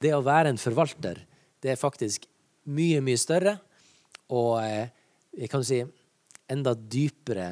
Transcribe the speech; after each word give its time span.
det 0.00 0.12
å 0.16 0.24
være 0.24 0.52
en 0.52 0.60
forvalter, 0.60 1.20
det 1.60 1.74
er 1.74 1.80
faktisk 1.80 2.24
mye, 2.70 3.00
mye 3.04 3.20
større 3.20 3.58
og 4.30 4.60
eh, 4.62 4.90
jeg 5.36 5.50
kan 5.50 5.64
si 5.66 5.80
enda 6.50 6.74
dypere 6.74 7.48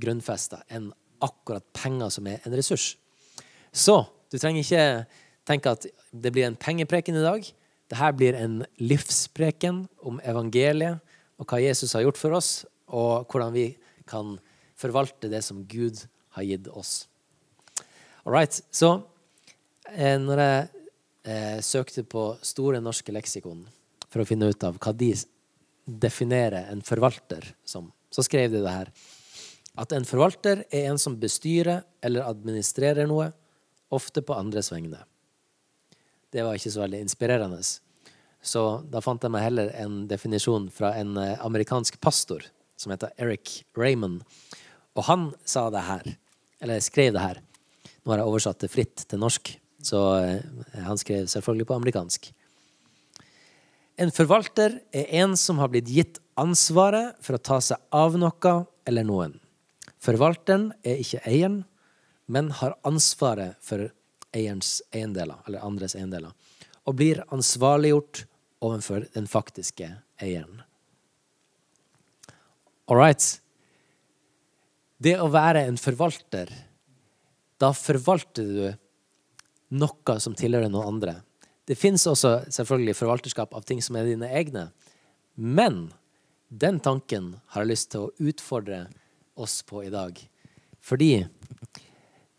grunnfesta 0.00 0.62
enn 0.70 0.90
akkurat 1.20 1.64
penger 1.76 2.12
som 2.14 2.28
er 2.30 2.44
en 2.46 2.54
ressurs. 2.56 2.94
Så 3.72 4.02
du 4.30 4.38
trenger 4.38 4.62
ikke 4.62 4.84
tenke 5.48 5.74
at 5.74 5.86
det 6.10 6.32
blir 6.34 6.46
en 6.46 6.58
pengepreken 6.58 7.18
i 7.18 7.24
dag. 7.24 7.46
Dette 7.90 8.10
blir 8.16 8.38
en 8.38 8.60
livspreken 8.78 9.84
om 10.06 10.20
evangeliet 10.22 11.00
og 11.40 11.48
hva 11.50 11.60
Jesus 11.62 11.94
har 11.96 12.04
gjort 12.04 12.20
for 12.20 12.36
oss, 12.36 12.50
og 12.86 13.30
hvordan 13.30 13.54
vi 13.54 13.66
kan 14.08 14.36
forvalte 14.78 15.30
det 15.32 15.42
som 15.46 15.62
Gud 15.68 16.02
har 16.36 16.46
gitt 16.46 16.68
oss. 16.68 17.08
All 18.24 18.34
right. 18.34 18.54
Så 18.70 19.00
eh, 19.88 20.18
når 20.20 20.42
jeg 20.44 20.79
eh, 21.24 21.60
søkte 21.64 22.04
på 22.04 22.34
Store 22.42 22.80
norske 22.82 23.12
leksikon 23.12 23.64
for 24.10 24.22
å 24.22 24.28
finne 24.28 24.50
ut 24.50 24.64
av 24.66 24.78
hva 24.80 24.92
de 24.96 25.12
definerer 25.86 26.70
en 26.70 26.82
forvalter 26.86 27.46
som, 27.64 27.90
så 28.10 28.24
skrev 28.26 28.52
de 28.52 28.62
det 28.62 28.74
her. 28.74 28.90
At 29.80 29.92
en 29.94 30.06
forvalter 30.06 30.64
er 30.70 30.90
en 30.90 30.98
som 31.00 31.18
bestyrer 31.20 31.84
eller 32.04 32.26
administrerer 32.26 33.08
noe, 33.10 33.30
ofte 33.90 34.22
på 34.22 34.36
andres 34.36 34.70
vegne. 34.70 35.00
Det 36.30 36.44
var 36.46 36.54
ikke 36.54 36.70
så 36.70 36.84
veldig 36.84 37.00
inspirerende. 37.02 37.58
Så 38.40 38.62
da 38.88 39.02
fant 39.02 39.22
jeg 39.22 39.34
meg 39.34 39.44
heller 39.48 39.72
en 39.82 40.04
definisjon 40.10 40.68
fra 40.72 40.94
en 41.00 41.16
eh, 41.20 41.38
amerikansk 41.44 41.98
pastor 42.00 42.46
som 42.80 42.94
heter 42.94 43.12
Eric 43.20 43.64
Raymond. 43.76 44.22
Og 44.96 45.06
han 45.10 45.30
sa 45.44 45.66
det 45.74 45.82
her, 45.84 46.14
eller 46.62 46.84
skrev 46.84 47.12
det 47.14 47.24
her. 47.24 47.42
Nå 48.00 48.14
har 48.14 48.22
jeg 48.22 48.30
oversatt 48.30 48.62
det 48.62 48.70
fritt 48.72 49.04
til 49.10 49.20
norsk, 49.20 49.52
så 49.82 50.00
eh, 50.20 50.84
han 50.86 51.00
skrev 51.00 51.28
selvfølgelig 51.30 51.68
på 51.68 51.78
amerikansk. 51.78 52.30
En 54.00 54.12
forvalter 54.14 54.78
er 54.96 55.10
en 55.20 55.36
som 55.36 55.60
har 55.60 55.68
blitt 55.72 55.90
gitt 55.92 56.20
ansvaret 56.40 57.18
for 57.24 57.36
å 57.36 57.44
ta 57.50 57.58
seg 57.64 57.80
av 57.92 58.16
noe 58.20 58.54
eller 58.88 59.04
noen. 59.04 59.36
Forvalteren 60.00 60.70
er 60.80 61.02
ikke 61.02 61.20
eieren, 61.28 61.62
men 62.30 62.48
har 62.60 62.78
ansvaret 62.88 63.58
for 63.64 63.90
eierens 64.32 64.78
eiendeler, 64.94 65.42
eller 65.46 65.66
andres 65.66 65.96
eiendeler, 65.98 66.32
og 66.88 66.96
blir 66.96 67.20
ansvarliggjort 67.34 68.24
overfor 68.64 69.04
den 69.12 69.28
faktiske 69.28 69.90
eieren. 70.22 70.62
All 72.90 72.98
right. 72.98 73.22
Det 75.00 75.16
å 75.20 75.28
være 75.32 75.66
en 75.68 75.78
forvalter, 75.80 76.50
da 77.60 77.70
forvalter 77.76 78.48
du 78.48 78.64
noe 79.70 80.18
som 80.20 80.34
tilhører 80.36 80.70
noen 80.70 80.96
andre. 80.96 81.14
Det 81.66 81.78
fins 81.78 82.06
også 82.10 82.40
selvfølgelig 82.50 82.96
forvalterskap 82.98 83.54
av 83.54 83.66
ting 83.66 83.82
som 83.84 83.98
er 83.98 84.08
dine 84.08 84.30
egne. 84.34 84.68
Men 85.34 85.90
den 86.50 86.80
tanken 86.82 87.36
har 87.54 87.62
jeg 87.62 87.70
lyst 87.70 87.90
til 87.92 88.08
å 88.08 88.30
utfordre 88.30 88.84
oss 89.38 89.60
på 89.66 89.84
i 89.86 89.92
dag. 89.92 90.16
Fordi 90.82 91.12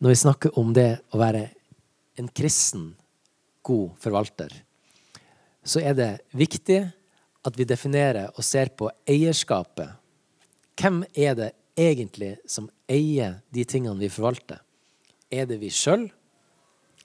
når 0.01 0.11
vi 0.11 0.19
snakker 0.23 0.59
om 0.59 0.73
det 0.75 0.99
å 1.13 1.21
være 1.21 1.45
en 2.19 2.27
kristen, 2.27 2.91
god 3.63 3.95
forvalter, 4.01 4.51
så 5.63 5.79
er 5.79 5.95
det 5.95 6.11
viktig 6.33 6.81
at 7.45 7.57
vi 7.57 7.67
definerer 7.69 8.33
og 8.35 8.45
ser 8.45 8.73
på 8.75 8.89
eierskapet. 9.09 9.93
Hvem 10.77 11.03
er 11.13 11.37
det 11.37 11.51
egentlig 11.77 12.35
som 12.49 12.69
eier 12.89 13.39
de 13.53 13.65
tingene 13.65 14.01
vi 14.01 14.09
forvalter? 14.11 14.59
Er 15.31 15.47
det 15.47 15.61
vi 15.61 15.69
sjøl, 15.71 16.09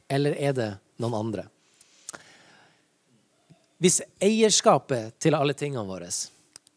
eller 0.08 0.36
er 0.38 0.56
det 0.56 0.70
noen 1.02 1.16
andre? 1.18 1.46
Hvis 3.82 4.00
eierskapet 4.22 5.18
til 5.20 5.36
alle 5.36 5.54
tingene 5.56 5.84
våre 5.88 6.08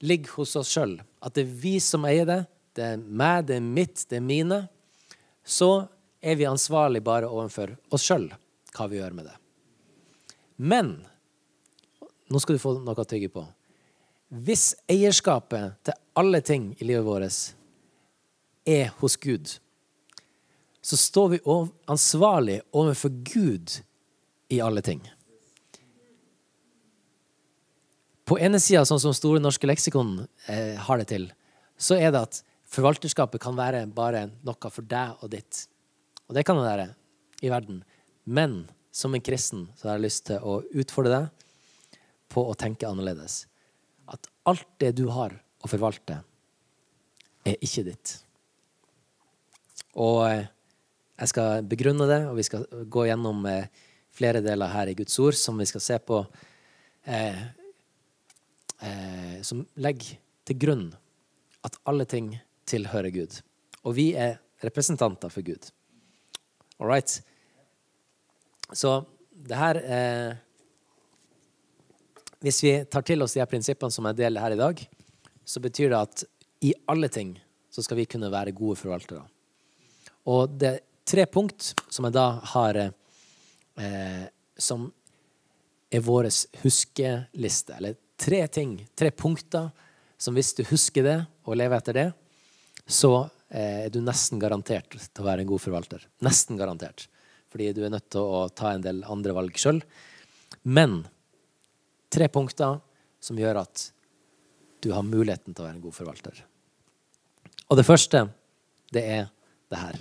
ligger 0.04 0.40
hos 0.40 0.56
oss 0.60 0.72
sjøl, 0.74 0.98
at 1.24 1.36
det 1.36 1.46
er 1.46 1.54
vi 1.62 1.76
som 1.84 2.08
eier 2.08 2.28
det, 2.28 2.42
det 2.76 2.86
er 2.94 3.00
meg, 3.00 3.46
det 3.48 3.60
er 3.60 3.66
mitt, 3.66 4.04
det 4.12 4.20
er 4.20 4.26
mine, 4.26 4.60
så 5.44 5.88
er 6.20 6.36
vi 6.40 6.48
ansvarlig 6.48 7.02
bare 7.04 7.30
overfor 7.30 7.76
oss 7.96 8.06
sjøl 8.08 8.28
hva 8.76 8.88
vi 8.92 9.00
gjør 9.00 9.16
med 9.16 9.30
det. 9.30 9.38
Men 10.60 10.92
nå 12.30 12.42
skal 12.44 12.58
du 12.58 12.62
få 12.62 12.76
noe 12.84 13.00
å 13.00 13.08
tygge 13.08 13.32
på. 13.34 13.46
Hvis 14.30 14.74
eierskapet 14.92 15.80
til 15.88 15.98
alle 16.20 16.42
ting 16.46 16.74
i 16.78 16.86
livet 16.86 17.08
vårt 17.08 17.40
er 18.70 18.92
hos 19.00 19.16
Gud, 19.18 19.56
så 20.82 20.98
står 20.98 21.30
vi 21.30 21.40
ansvarlig 21.86 22.62
overfor 22.72 23.10
Gud 23.10 23.80
i 24.50 24.62
alle 24.62 24.82
ting. 24.82 25.02
På 28.30 28.38
ene 28.40 28.60
sida, 28.62 28.86
sånn 28.86 29.02
som 29.02 29.14
Store 29.18 29.42
norske 29.42 29.68
leksikon 29.68 30.20
eh, 30.48 30.78
har 30.78 31.02
det 31.02 31.10
til, 31.10 31.28
så 31.82 31.98
er 31.98 32.14
det 32.14 32.22
at 32.22 32.42
forvalterskapet 32.70 33.42
kan 33.42 33.58
være 33.58 33.88
bare 33.90 34.28
noe 34.46 34.70
for 34.70 34.86
deg 34.86 35.24
og 35.24 35.32
ditt. 35.34 35.66
Og 36.30 36.38
det 36.38 36.46
kan 36.46 36.60
det 36.60 36.68
være 36.68 36.88
i 37.42 37.50
verden. 37.50 37.82
Men 38.30 38.68
som 38.94 39.16
en 39.16 39.24
kristen 39.26 39.68
så 39.76 39.90
har 39.90 39.98
jeg 39.98 40.06
lyst 40.06 40.28
til 40.30 40.46
å 40.46 40.60
utfordre 40.78 41.16
deg 41.16 41.98
på 42.30 42.44
å 42.46 42.54
tenke 42.54 42.86
annerledes. 42.86 43.48
At 44.06 44.30
alt 44.50 44.68
det 44.82 44.94
du 45.00 45.08
har 45.14 45.34
å 45.34 45.70
forvalte, 45.72 46.22
er 47.48 47.58
ikke 47.66 47.88
ditt. 47.88 48.14
Og 49.98 50.22
eh, 50.28 50.46
jeg 51.20 51.32
skal 51.34 51.66
begrunne 51.68 52.08
det, 52.08 52.20
og 52.30 52.38
vi 52.40 52.46
skal 52.48 52.66
gå 52.88 53.06
gjennom 53.10 53.44
eh, 53.50 53.68
flere 54.16 54.42
deler 54.44 54.72
her 54.72 54.92
i 54.92 54.96
Guds 54.98 55.18
ord 55.20 55.38
som 55.38 55.60
vi 55.60 55.68
skal 55.68 55.84
se 55.84 55.98
på 56.00 56.22
eh, 57.04 57.42
eh, 58.88 59.40
som 59.46 59.66
legger 59.84 60.18
til 60.48 60.60
grunn 60.60 60.86
at 61.68 61.76
alle 61.90 62.08
ting 62.10 62.32
tilhører 62.70 63.12
Gud. 63.14 63.42
Og 63.84 63.96
vi 63.98 64.12
er 64.16 64.40
representanter 64.64 65.32
for 65.32 65.44
Gud. 65.46 65.70
All 66.80 66.88
right? 66.88 67.20
Så 68.72 69.02
det 69.32 69.58
her 69.58 69.80
eh, 69.82 70.36
Hvis 72.40 72.62
vi 72.64 72.72
tar 72.88 73.04
til 73.04 73.22
oss 73.22 73.34
de 73.36 73.42
her 73.42 73.50
prinsippene 73.52 73.92
som 73.92 74.06
jeg 74.08 74.16
deler 74.22 74.40
her 74.40 74.54
i 74.56 74.60
dag, 74.60 74.84
så 75.44 75.60
betyr 75.60 75.90
det 75.92 75.98
at 76.00 76.22
i 76.64 76.72
alle 76.88 77.10
ting 77.12 77.34
så 77.68 77.84
skal 77.84 78.00
vi 78.00 78.06
kunne 78.08 78.30
være 78.32 78.56
gode 78.56 78.78
forvaltere. 78.80 79.26
Og 80.24 80.54
det 80.56 80.78
tre 81.10 81.26
punkt 81.26 81.72
som 81.90 82.06
jeg 82.08 82.16
da 82.16 82.28
har 82.54 82.78
eh, 82.80 84.26
Som 84.60 84.90
er 85.90 86.04
vår 86.06 86.28
huskeliste, 86.62 87.78
eller 87.80 87.96
tre 88.20 88.44
ting, 88.52 88.76
tre 88.94 89.10
punkter, 89.10 89.72
som 90.20 90.36
hvis 90.38 90.52
du 90.58 90.66
husker 90.70 91.06
det 91.06 91.16
og 91.48 91.56
lever 91.58 91.80
etter 91.80 91.98
det, 91.98 92.08
så 92.86 93.14
eh, 93.50 93.88
er 93.88 93.94
du 93.94 94.02
nesten 94.04 94.42
garantert 94.42 95.00
til 95.00 95.24
å 95.24 95.26
være 95.26 95.46
en 95.46 95.50
god 95.50 95.64
forvalter. 95.64 96.04
Nesten 96.26 96.60
garantert. 96.60 97.08
Fordi 97.50 97.72
du 97.74 97.82
er 97.86 97.94
nødt 97.96 98.10
til 98.14 98.22
å 98.22 98.44
ta 98.54 98.76
en 98.76 98.84
del 98.86 99.02
andre 99.10 99.34
valg 99.34 99.58
sjøl. 99.58 99.80
Men 100.70 101.00
tre 102.14 102.30
punkter 102.30 102.78
som 103.24 103.40
gjør 103.40 103.64
at 103.64 103.88
du 104.84 104.92
har 104.94 105.08
muligheten 105.08 105.56
til 105.56 105.64
å 105.64 105.68
være 105.70 105.78
en 105.80 105.84
god 105.88 105.96
forvalter. 105.96 106.44
Og 107.70 107.80
det 107.80 107.88
første, 107.88 108.28
det 108.94 109.04
er 109.06 109.28
det 109.70 109.82
her. 109.82 110.00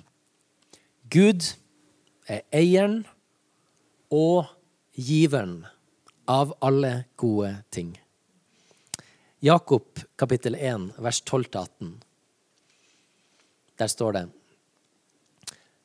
Gud 1.09 1.55
er 2.29 2.43
eieren 2.53 3.07
og 4.13 4.49
giveren 4.93 5.63
av 6.29 6.53
alle 6.61 7.07
gode 7.17 7.55
ting. 7.73 7.95
Jakob 9.41 10.03
kapittel 10.21 10.59
1, 10.59 10.91
vers 11.01 11.23
12-18. 11.23 11.95
Der 13.79 13.89
står 13.89 14.17
det 14.17 14.25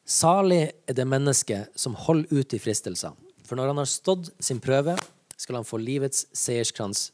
Salig 0.03 0.73
er 0.89 0.97
det 0.97 1.07
mennesket 1.07 1.71
som 1.79 1.95
holder 1.95 2.41
ut 2.41 2.53
i 2.53 2.59
fristelser, 2.59 3.13
for 3.47 3.55
når 3.55 3.71
han 3.71 3.79
har 3.79 3.87
stått 3.87 4.33
sin 4.43 4.59
prøve, 4.59 4.97
skal 5.37 5.61
han 5.61 5.67
få 5.67 5.79
livets 5.79 6.25
seierskrans, 6.35 7.11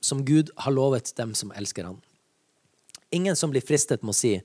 som 0.00 0.24
Gud 0.24 0.54
har 0.56 0.72
lovet 0.72 1.12
dem 1.18 1.34
som 1.36 1.52
elsker 1.52 1.84
ham. 1.90 2.00
Ingen 3.12 3.36
som 3.36 3.52
blir 3.52 3.64
fristet, 3.64 4.02
må 4.02 4.14
si, 4.16 4.38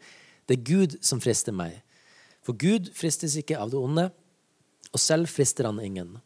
det 0.47 0.57
er 0.57 0.67
Gud 0.67 0.97
som 1.05 1.21
frister 1.23 1.55
meg. 1.55 1.81
For 2.41 2.57
Gud 2.57 2.89
fristes 2.97 3.37
ikke 3.39 3.59
av 3.59 3.71
det 3.73 3.79
onde, 3.79 4.09
og 4.91 4.99
selv 4.99 5.29
frister 5.31 5.67
han 5.69 5.79
ingen. 5.83 6.17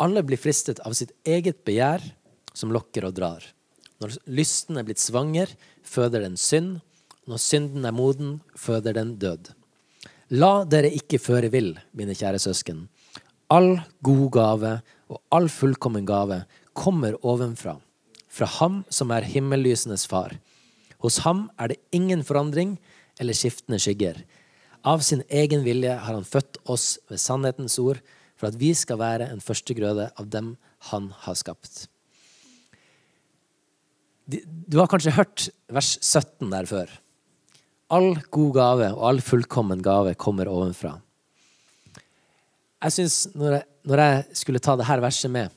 Alle 0.00 0.22
blir 0.24 0.40
fristet 0.40 0.80
av 0.86 0.94
sitt 0.96 1.12
eget 1.28 1.64
begjær, 1.66 2.02
som 2.56 2.72
lokker 2.72 3.06
og 3.08 3.16
drar. 3.18 3.44
Når 4.00 4.16
lysten 4.32 4.78
er 4.80 4.86
blitt 4.86 5.02
svanger, 5.02 5.50
føder 5.84 6.24
den 6.24 6.38
synd. 6.40 6.78
Når 7.28 7.42
synden 7.42 7.84
er 7.84 7.94
moden, 7.94 8.38
føder 8.56 8.96
den 8.96 9.18
død. 9.20 9.52
La 10.32 10.64
dere 10.64 10.92
ikke 10.94 11.20
føre 11.20 11.50
vill, 11.52 11.74
mine 11.92 12.14
kjære 12.16 12.40
søsken. 12.40 12.86
All 13.50 13.80
god 14.06 14.26
gave 14.32 14.72
og 15.10 15.20
all 15.34 15.50
fullkommen 15.50 16.06
gave 16.08 16.44
kommer 16.72 17.16
ovenfra, 17.26 17.74
fra 18.30 18.46
Ham 18.60 18.84
som 18.88 19.10
er 19.10 19.26
himmellysenes 19.26 20.06
far. 20.08 20.36
Hos 21.00 21.18
ham 21.24 21.48
er 21.58 21.72
det 21.72 21.80
ingen 21.96 22.22
forandring 22.26 22.76
eller 23.20 23.36
skiftende 23.36 23.78
skygger. 23.82 24.22
Av 24.80 25.02
sin 25.04 25.22
egen 25.28 25.64
vilje 25.66 25.92
har 25.92 26.16
han 26.16 26.24
født 26.24 26.62
oss 26.72 26.94
ved 27.10 27.20
sannhetens 27.20 27.76
ord, 27.82 28.00
for 28.40 28.48
at 28.48 28.56
vi 28.60 28.72
skal 28.76 29.00
være 29.00 29.28
en 29.28 29.42
førstegrøde 29.44 30.08
av 30.16 30.28
dem 30.32 30.54
han 30.88 31.10
har 31.26 31.36
skapt. 31.36 31.84
Du 34.30 34.78
har 34.78 34.88
kanskje 34.88 35.12
hørt 35.16 35.48
vers 35.68 35.96
17 36.00 36.48
der 36.52 36.68
før. 36.70 36.90
All 37.90 38.14
god 38.30 38.52
gave 38.54 38.90
og 38.94 39.06
all 39.08 39.20
fullkommen 39.24 39.82
gave 39.84 40.14
kommer 40.14 40.48
ovenfra. 40.48 40.94
Jeg 42.80 42.96
synes 42.96 43.16
når 43.34 43.58
jeg, 43.58 43.64
når 43.84 44.02
jeg 44.04 44.38
skulle 44.40 44.62
ta 44.62 44.76
dette 44.78 45.00
verset 45.02 45.32
med, 45.34 45.50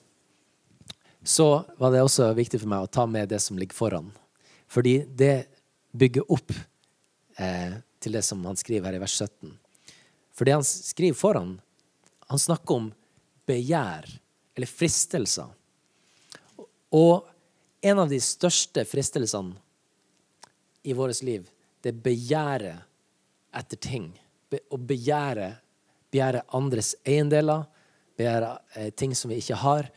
så 1.23 1.63
var 1.79 1.93
det 1.93 2.01
også 2.03 2.33
viktig 2.35 2.59
for 2.59 2.71
meg 2.73 2.83
å 2.83 2.91
ta 2.91 3.05
med 3.07 3.29
det 3.31 3.39
som 3.39 3.55
ligger 3.55 3.77
foran. 3.77 4.09
Fordi 4.67 5.03
det 5.07 5.45
bygger 5.95 6.27
opp 6.33 6.51
eh, 7.37 7.79
til 7.99 8.17
det 8.17 8.23
som 8.25 8.43
han 8.45 8.57
skriver 8.59 8.89
her 8.89 8.99
i 8.99 9.03
vers 9.03 9.15
17. 9.15 9.53
For 10.33 10.47
det 10.47 10.55
han 10.57 10.65
skriver 10.65 11.17
foran, 11.17 11.57
han 12.27 12.41
snakker 12.41 12.75
om 12.75 12.89
begjær, 13.47 14.07
eller 14.55 14.69
fristelser. 14.69 15.51
Og 16.93 17.29
en 17.83 17.99
av 17.99 18.09
de 18.09 18.19
største 18.21 18.85
fristelsene 18.87 19.57
i 20.83 20.93
vårt 20.93 21.21
liv, 21.25 21.47
det 21.81 21.93
er 21.93 22.03
begjæret 22.05 23.57
etter 23.59 23.79
ting. 23.81 24.11
Å 24.53 24.77
begjære, 24.77 25.49
begjære 26.13 26.45
andres 26.55 26.93
eiendeler, 27.07 27.65
begjære 28.19 28.51
eh, 28.77 28.91
ting 28.93 29.15
som 29.17 29.33
vi 29.33 29.39
ikke 29.41 29.59
har. 29.63 29.89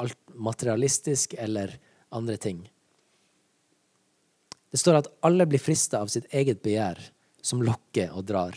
Alt 0.00 0.18
materialistisk 0.34 1.34
eller 1.38 1.76
andre 2.14 2.36
ting. 2.40 2.60
Det 4.70 4.78
står 4.78 5.00
at 5.00 5.08
alle 5.26 5.46
blir 5.50 5.62
frista 5.62 6.00
av 6.00 6.10
sitt 6.12 6.28
eget 6.34 6.62
begjær, 6.62 7.00
som 7.42 7.62
lokker 7.64 8.12
og 8.14 8.26
drar. 8.28 8.56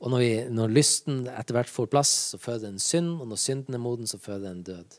Og 0.00 0.12
når, 0.12 0.20
vi, 0.22 0.32
når 0.52 0.74
lysten 0.76 1.24
etter 1.32 1.56
hvert 1.56 1.72
får 1.72 1.90
plass, 1.92 2.12
så 2.32 2.40
føder 2.40 2.70
en 2.70 2.80
synd, 2.82 3.16
og 3.20 3.28
når 3.30 3.40
synden 3.40 3.76
er 3.76 3.82
moden, 3.82 4.08
så 4.08 4.20
føder 4.20 4.52
en 4.52 4.64
død. 4.64 4.98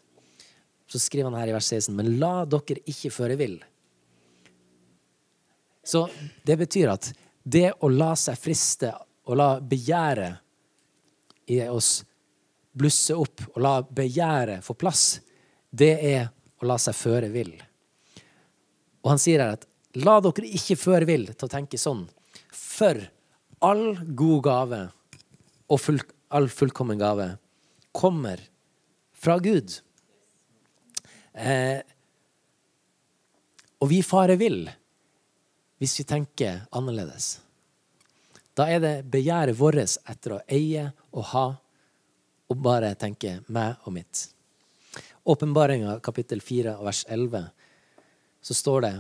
Så 0.88 1.02
skriver 1.02 1.30
han 1.30 1.40
her 1.40 1.52
i 1.52 1.56
vers 1.56 1.70
16.: 1.70 1.96
Men 1.96 2.20
la 2.22 2.46
dere 2.50 2.82
ikke 2.86 3.12
føre 3.14 3.38
vill. 3.40 3.58
Så 5.88 6.10
det 6.44 6.58
betyr 6.60 6.92
at 6.92 7.12
det 7.44 7.72
å 7.80 7.88
la 7.92 8.12
seg 8.20 8.40
friste 8.40 8.92
og 9.28 9.38
la 9.40 9.60
begjæret 9.64 10.44
i 11.48 11.62
oss 11.72 12.02
blusse 12.78 13.16
opp 13.16 13.42
og 13.54 13.62
la 13.64 13.82
begjæret 13.82 14.66
få 14.66 14.76
plass, 14.78 15.20
det 15.72 15.94
er 16.04 16.28
å 16.60 16.68
la 16.68 16.78
seg 16.82 16.96
føre 16.98 17.30
vill. 17.32 17.56
Og 19.04 19.14
han 19.14 19.22
sier 19.22 19.44
her 19.44 19.58
at 19.58 19.68
la 20.04 20.18
dere 20.24 20.50
ikke 20.58 20.78
føre 20.80 21.08
vill 21.10 21.28
til 21.34 21.48
å 21.48 21.52
tenke 21.52 21.80
sånn, 21.82 22.06
for 22.54 23.00
all 23.66 23.98
god 24.18 24.44
gave 24.46 24.82
og 25.68 25.82
full, 25.82 26.00
all 26.30 26.50
fullkommen 26.52 27.00
gave 27.02 27.32
kommer 27.96 28.42
fra 29.18 29.38
Gud. 29.42 29.74
Eh, 31.34 31.82
og 33.82 33.90
vi 33.92 34.02
farer 34.06 34.40
vill 34.40 34.64
hvis 35.78 36.00
vi 36.00 36.08
tenker 36.10 36.64
annerledes. 36.74 37.38
Da 38.58 38.66
er 38.74 38.82
det 38.82 38.96
begjæret 39.14 39.58
vårt 39.58 39.78
etter 40.10 40.34
å 40.34 40.44
eie 40.50 40.88
og 41.14 41.30
ha 41.34 41.48
og 42.48 42.64
bare 42.64 42.96
tenke 42.98 43.38
meg 43.54 43.84
og 43.86 43.94
mitt. 43.98 44.24
Åpenbaringa 45.28 46.00
kapittel 46.02 46.42
4 46.42 46.78
vers 46.82 47.04
11 47.12 47.50
så 48.48 48.56
står 48.56 48.86
det 48.86 48.94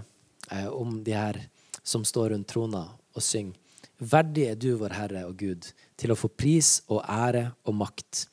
eh, 0.52 0.68
om 0.68 1.00
de 1.04 1.16
her 1.16 1.40
som 1.88 2.04
står 2.06 2.34
rundt 2.34 2.50
trona 2.52 2.84
og 3.16 3.24
synger. 3.24 3.56
Verdig 3.98 4.44
er 4.52 4.58
du, 4.60 4.76
vår 4.78 4.94
Herre 4.94 5.24
og 5.26 5.40
Gud, 5.40 5.72
til 5.98 6.14
å 6.14 6.18
få 6.20 6.30
pris 6.30 6.84
og 6.86 7.00
ære 7.02 7.48
og 7.66 7.80
makt. 7.80 8.28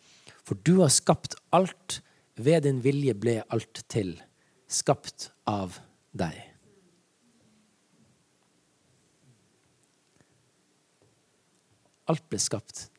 For 0.44 0.60
du 0.60 0.82
har 0.82 0.92
skapt 0.92 1.38
alt 1.56 2.02
ved 2.36 2.66
din 2.66 2.82
vilje 2.84 3.14
ble 3.16 3.38
alt 3.48 3.80
til, 3.88 4.18
skapt 4.68 5.30
av 5.48 5.78
deg. 6.12 6.36
Alt 12.12 12.26
ble 12.28 12.42
skapt. 12.42 12.90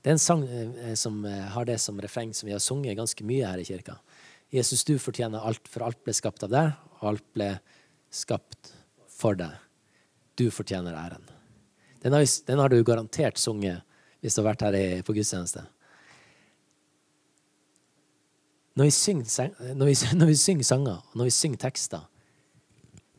Det 0.00 0.08
er 0.08 0.16
en 0.16 0.22
sang 0.22 0.46
eh, 0.48 0.94
som 0.96 1.18
eh, 1.28 1.42
har 1.52 1.66
det 1.68 1.76
som 1.82 1.98
refreng, 2.00 2.32
som 2.32 2.48
vi 2.48 2.56
har 2.56 2.62
sunget 2.64 2.96
ganske 2.96 3.26
mye 3.26 3.44
her 3.44 3.60
i 3.60 3.66
kirka. 3.68 3.98
Jesus, 4.48 4.86
du 4.88 4.94
fortjener 4.98 5.44
alt, 5.44 5.68
for 5.68 5.84
alt 5.84 6.00
ble 6.06 6.14
skapt 6.16 6.46
av 6.46 6.54
deg, 6.54 6.72
alt 7.06 7.24
ble 7.34 7.52
skapt 8.10 8.72
for 9.10 9.38
deg. 9.38 9.56
Du 10.38 10.48
fortjener 10.52 10.96
æren. 10.96 11.26
Den 12.00 12.16
har, 12.16 12.24
den 12.46 12.58
har 12.62 12.72
du 12.72 12.80
garantert 12.84 13.38
sunget 13.38 13.84
hvis 14.20 14.36
du 14.36 14.42
har 14.42 14.52
vært 14.52 14.64
her 14.68 15.04
på 15.04 15.14
gudstjeneste 15.16 15.64
når 18.80 18.84
vi, 18.84 18.90
synger, 18.90 19.50
når, 19.74 19.86
vi, 19.86 19.94
når 20.18 20.26
vi, 20.26 20.36
synger, 20.36 20.64
sanger, 20.64 21.02
og 21.10 21.16
når 21.18 21.28
vi 21.28 21.34
synger 21.36 21.60
tekster, 21.66 22.06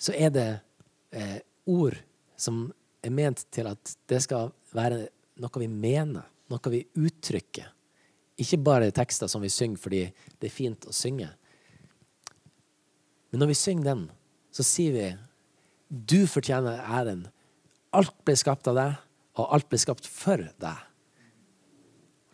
så 0.02 0.16
er 0.18 0.32
det 0.34 0.48
eh, 1.14 1.38
ord 1.70 1.98
som 2.40 2.64
er 3.06 3.14
ment 3.14 3.44
til 3.54 3.70
at 3.70 3.94
det 4.10 4.22
skal 4.26 4.50
være 4.74 5.04
noe 5.42 5.62
vi 5.62 5.68
mener, 5.70 6.26
noe 6.50 6.74
vi 6.74 6.82
uttrykker. 6.98 7.70
Ikke 8.42 8.58
bare 8.64 8.90
tekster 8.96 9.30
som 9.30 9.44
vi 9.44 9.52
synger 9.54 9.82
fordi 9.82 10.02
det 10.40 10.50
er 10.50 10.56
fint 10.56 10.88
å 10.90 10.96
synge. 10.96 11.30
Men 13.32 13.44
når 13.44 13.52
vi 13.54 13.60
synger 13.60 13.88
den, 13.88 14.08
så 14.52 14.66
sier 14.68 14.96
vi 14.96 15.10
du 15.92 16.24
fortjener 16.30 16.84
æren. 16.84 17.26
Alt 17.96 18.14
ble 18.28 18.36
skapt 18.40 18.68
av 18.72 18.78
deg, 18.78 19.00
og 19.40 19.56
alt 19.56 19.68
ble 19.72 19.80
skapt 19.80 20.08
for 20.08 20.44
deg. 20.62 20.88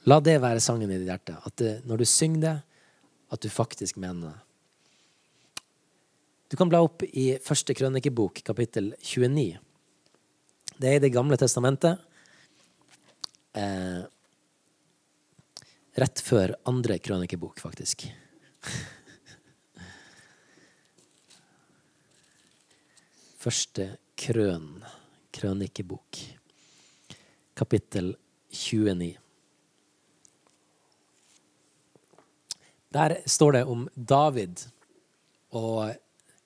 La 0.08 0.20
det 0.24 0.38
være 0.42 0.62
sangen 0.64 0.90
i 0.90 0.98
ditt 1.00 1.10
hjerte. 1.10 1.38
At 1.46 1.56
det, 1.62 1.72
når 1.90 2.02
du 2.02 2.10
synger 2.10 2.44
det, 2.44 2.56
at 3.34 3.44
du 3.44 3.50
faktisk 3.52 3.98
mener 4.00 4.32
det. 4.32 4.38
Du 6.48 6.56
kan 6.56 6.70
bla 6.72 6.80
opp 6.86 7.04
i 7.04 7.34
første 7.44 7.76
krønikebok, 7.76 8.40
kapittel 8.48 8.94
29. 9.04 9.58
Det 10.78 10.90
er 10.90 11.00
i 11.00 11.04
Det 11.04 11.12
gamle 11.12 11.36
testamentet. 11.38 12.00
Eh, 13.58 14.06
rett 15.98 16.22
før 16.24 16.56
andre 16.70 17.00
krønikebok, 17.04 17.60
faktisk. 17.60 18.08
Første 23.48 23.94
krøn, 24.20 24.82
krønikebok, 25.32 26.18
kapittel 27.56 28.10
29. 28.52 29.14
Der 32.92 33.13
står 33.24 33.56
det 33.56 33.62
om 33.72 33.86
David 33.96 34.66
og 35.56 35.94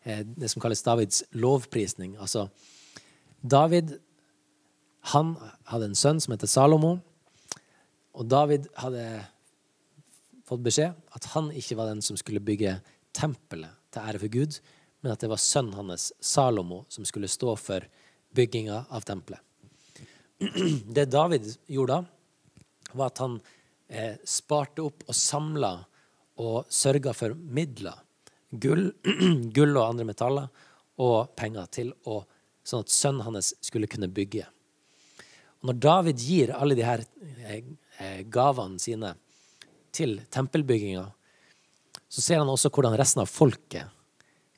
eh, 0.05 0.21
det 0.21 0.51
som 0.53 0.61
kalles 0.61 0.85
Davids 0.85 1.23
lovprisning. 1.33 2.19
Altså, 2.21 2.51
David 3.41 3.95
han 5.15 5.33
hadde 5.71 5.87
en 5.89 5.97
sønn 5.97 6.21
som 6.21 6.35
heter 6.35 6.51
Salomo. 6.53 6.99
Og 8.13 8.29
David 8.29 8.69
hadde 8.77 9.07
fått 10.45 10.61
beskjed 10.69 10.93
at 11.17 11.31
han 11.33 11.49
ikke 11.49 11.79
var 11.81 11.89
den 11.89 12.05
som 12.05 12.19
skulle 12.21 12.45
bygge 12.45 12.77
tempelet 13.17 13.73
til 13.89 14.05
ære 14.05 14.21
for 14.21 14.35
Gud, 14.37 14.61
men 15.01 15.13
at 15.13 15.21
det 15.23 15.29
var 15.31 15.41
sønnen 15.41 15.73
hans, 15.73 16.11
Salomo, 16.19 16.85
som 16.89 17.05
skulle 17.05 17.29
stå 17.31 17.55
for 17.57 17.85
bygginga 18.35 18.85
av 18.89 19.01
tempelet. 19.01 19.41
Det 20.95 21.05
David 21.05 21.47
gjorde 21.69 22.01
da, 22.01 22.05
var 22.97 23.11
at 23.11 23.21
han 23.21 23.39
eh, 23.87 24.17
sparte 24.25 24.83
opp 24.85 25.05
og 25.07 25.15
samla 25.17 25.71
og 26.41 26.69
sørga 26.73 27.13
for 27.17 27.35
midler, 27.35 27.97
gull, 28.51 28.89
gull, 29.55 29.75
og 29.75 29.87
andre 29.87 30.07
metaller, 30.11 30.49
og 31.01 31.33
penger 31.37 31.69
til 31.73 31.93
å, 32.09 32.21
sånn 32.65 32.85
at 32.85 32.93
sønnen 32.93 33.25
hans 33.25 33.53
skulle 33.63 33.89
kunne 33.89 34.09
bygge. 34.11 34.45
Og 35.61 35.71
når 35.71 35.79
David 35.81 36.25
gir 36.25 36.53
alle 36.57 36.77
her 36.81 37.05
eh, 37.45 37.63
eh, 38.01 38.21
gavene 38.29 38.81
sine 38.81 39.15
til 39.93 40.19
tempelbygginga, 40.33 41.07
så 42.11 42.21
ser 42.23 42.41
han 42.41 42.49
også 42.51 42.71
hvordan 42.73 42.97
resten 42.99 43.23
av 43.23 43.29
folket 43.31 44.00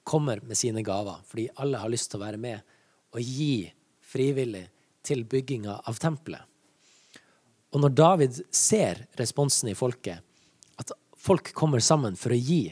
kommer 0.04 0.42
med 0.44 0.58
sine 0.58 0.84
gaver, 0.84 1.22
fordi 1.28 1.50
alle 1.64 1.80
har 1.80 1.92
lyst 1.92 2.12
til 2.12 2.20
å 2.20 2.26
være 2.26 2.40
med 2.42 2.62
og 3.14 3.22
gi 3.22 3.72
frivillig 4.14 4.66
til 5.06 5.24
bygginga 5.30 5.80
av 5.90 6.00
tempelet. 6.02 6.44
Og 7.74 7.82
når 7.82 7.96
David 7.98 8.40
ser 8.54 9.06
responsen 9.18 9.72
i 9.72 9.78
folket, 9.78 10.22
at 10.78 10.94
folk 11.18 11.54
kommer 11.58 11.82
sammen 11.82 12.18
for 12.20 12.34
å 12.34 12.38
gi. 12.38 12.68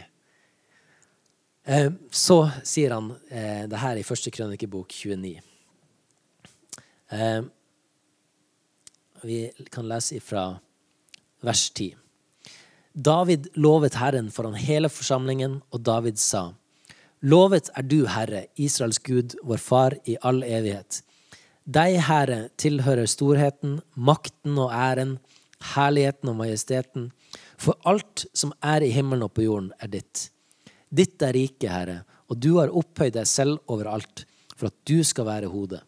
Eh, 1.64 1.90
så 2.14 2.44
sier 2.68 2.94
han 2.94 3.10
eh, 3.30 3.66
det 3.70 3.82
her 3.82 3.98
i 3.98 4.06
første 4.06 4.34
krønikebok 4.34 4.94
29. 4.94 5.34
Eh, 7.18 7.42
vi 9.26 9.42
kan 9.74 9.90
lese 9.90 10.18
ifra 10.18 10.46
vers 11.46 11.68
10. 11.72 11.98
David 12.92 13.52
lovet 13.56 13.98
Herren 14.02 14.30
foran 14.34 14.58
hele 14.58 14.90
forsamlingen, 14.92 15.62
og 15.72 15.86
David 15.86 16.20
sa:" 16.22 16.52
Lovet 17.22 17.70
er 17.78 17.86
du, 17.86 18.08
Herre, 18.10 18.48
Israels 18.58 18.98
Gud, 19.06 19.36
vår 19.46 19.62
Far 19.62 19.94
i 20.10 20.16
all 20.25 20.42
evighet. 20.42 21.04
Deg, 21.70 22.00
Herre, 22.08 22.48
tilhører 22.58 23.06
storheten, 23.06 23.78
makten 23.94 24.58
og 24.58 24.74
æren, 24.74 25.20
herligheten 25.75 26.32
og 26.32 26.40
majesteten. 26.40 27.12
For 27.62 27.78
alt 27.86 28.25
som 28.34 28.56
er 28.66 28.82
i 28.82 28.90
himmelen 28.96 29.28
og 29.28 29.36
på 29.36 29.46
jorden, 29.46 29.70
er 29.78 29.94
ditt. 29.94 30.32
Ditt 30.90 31.22
er 31.22 31.38
riket, 31.38 31.70
Herre, 31.70 32.00
og 32.25 32.42
du 32.42 32.56
har 32.58 32.74
opphøyd 32.74 33.13
deg 33.20 33.30
selv 33.30 33.62
over 33.70 33.92
alt, 33.94 34.25
for 34.58 34.72
at 34.72 34.78
du 34.90 35.04
skal 35.06 35.30
være 35.30 35.54
hodet. 35.54 35.84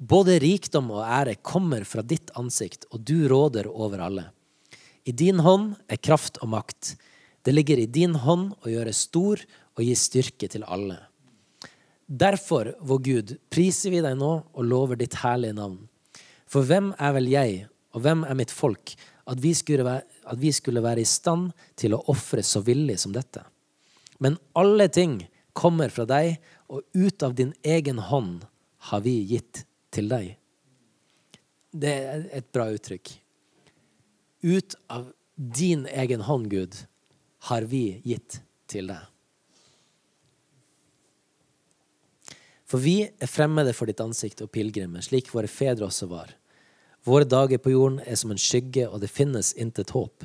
Både 0.00 0.38
rikdom 0.40 0.88
og 0.94 1.04
ære 1.04 1.36
kommer 1.44 1.84
fra 1.84 2.00
ditt 2.00 2.32
ansikt, 2.40 2.88
og 2.88 3.04
du 3.04 3.28
råder 3.28 3.68
over 3.68 4.00
alle. 4.08 4.30
I 5.04 5.12
din 5.12 5.44
hånd 5.44 5.74
er 5.92 6.00
kraft 6.00 6.40
og 6.40 6.54
makt. 6.56 6.94
Det 7.44 7.52
ligger 7.52 7.80
i 7.80 7.88
din 7.88 8.16
hånd 8.24 8.54
å 8.64 8.72
gjøre 8.72 8.96
stor 8.96 9.44
og 9.80 9.86
gi 9.86 9.96
styrke 9.96 10.48
til 10.52 10.66
alle. 10.68 10.98
Derfor, 12.10 12.74
vår 12.82 13.00
Gud, 13.06 13.34
priser 13.52 13.94
vi 13.94 14.02
deg 14.04 14.16
nå 14.18 14.32
og 14.42 14.66
lover 14.66 14.98
ditt 15.00 15.16
herlige 15.22 15.56
navn. 15.56 15.78
For 16.50 16.66
hvem 16.66 16.90
er 16.98 17.14
vel 17.14 17.30
jeg, 17.30 17.60
og 17.94 18.02
hvem 18.04 18.24
er 18.26 18.36
mitt 18.38 18.52
folk, 18.52 18.92
at 19.30 19.38
vi 19.40 19.54
skulle 19.54 19.86
være, 19.86 20.02
vi 20.38 20.50
skulle 20.52 20.82
være 20.82 21.04
i 21.04 21.08
stand 21.08 21.52
til 21.78 21.94
å 21.94 22.02
ofre 22.10 22.42
så 22.46 22.62
villig 22.66 22.98
som 23.02 23.14
dette? 23.14 23.44
Men 24.18 24.36
alle 24.58 24.88
ting 24.92 25.20
kommer 25.56 25.90
fra 25.94 26.06
deg, 26.10 26.36
og 26.70 26.82
ut 26.94 27.22
av 27.22 27.34
din 27.38 27.54
egen 27.66 28.02
hånd 28.10 28.44
har 28.90 29.06
vi 29.06 29.16
gitt 29.30 29.64
til 29.94 30.10
deg. 30.10 30.34
Det 31.70 31.94
er 31.94 32.26
et 32.34 32.50
bra 32.50 32.66
uttrykk. 32.74 33.14
Ut 34.42 34.74
av 34.90 35.10
din 35.36 35.86
egen 35.86 36.26
hånd, 36.26 36.50
Gud, 36.50 36.74
har 37.50 37.70
vi 37.70 38.00
gitt 38.04 38.40
til 38.70 38.90
deg. 38.90 39.06
For 42.70 42.78
vi 42.78 43.08
er 43.10 43.30
fremmede 43.30 43.72
for 43.74 43.90
ditt 43.90 44.00
ansikt 44.02 44.44
og 44.44 44.52
pilegrimer, 44.54 45.02
slik 45.02 45.32
våre 45.34 45.50
fedre 45.50 45.88
også 45.88 46.06
var. 46.10 46.36
Våre 47.06 47.26
dager 47.26 47.58
på 47.58 47.72
jorden 47.72 47.98
er 48.06 48.18
som 48.20 48.30
en 48.30 48.38
skygge, 48.38 48.84
og 48.86 49.00
det 49.02 49.10
finnes 49.10 49.54
intet 49.58 49.90
håp. 49.96 50.22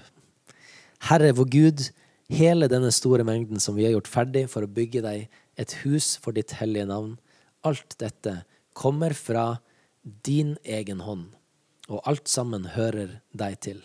Herre, 1.09 1.31
vår 1.33 1.49
Gud, 1.49 1.87
hele 2.29 2.69
denne 2.69 2.91
store 2.93 3.25
mengden 3.25 3.61
som 3.63 3.77
vi 3.77 3.87
har 3.87 3.95
gjort 3.95 4.11
ferdig 4.11 4.45
for 4.51 4.65
å 4.65 4.69
bygge 4.69 5.01
deg 5.05 5.25
et 5.57 5.73
hus 5.81 6.15
for 6.21 6.35
ditt 6.37 6.53
hellige 6.59 6.85
navn, 6.89 7.15
alt 7.65 7.97
dette 8.01 8.43
kommer 8.77 9.15
fra 9.17 9.47
din 10.27 10.53
egen 10.61 11.01
hånd, 11.01 11.31
og 11.89 12.03
alt 12.05 12.29
sammen 12.29 12.69
hører 12.75 13.19
deg 13.33 13.57
til. 13.65 13.81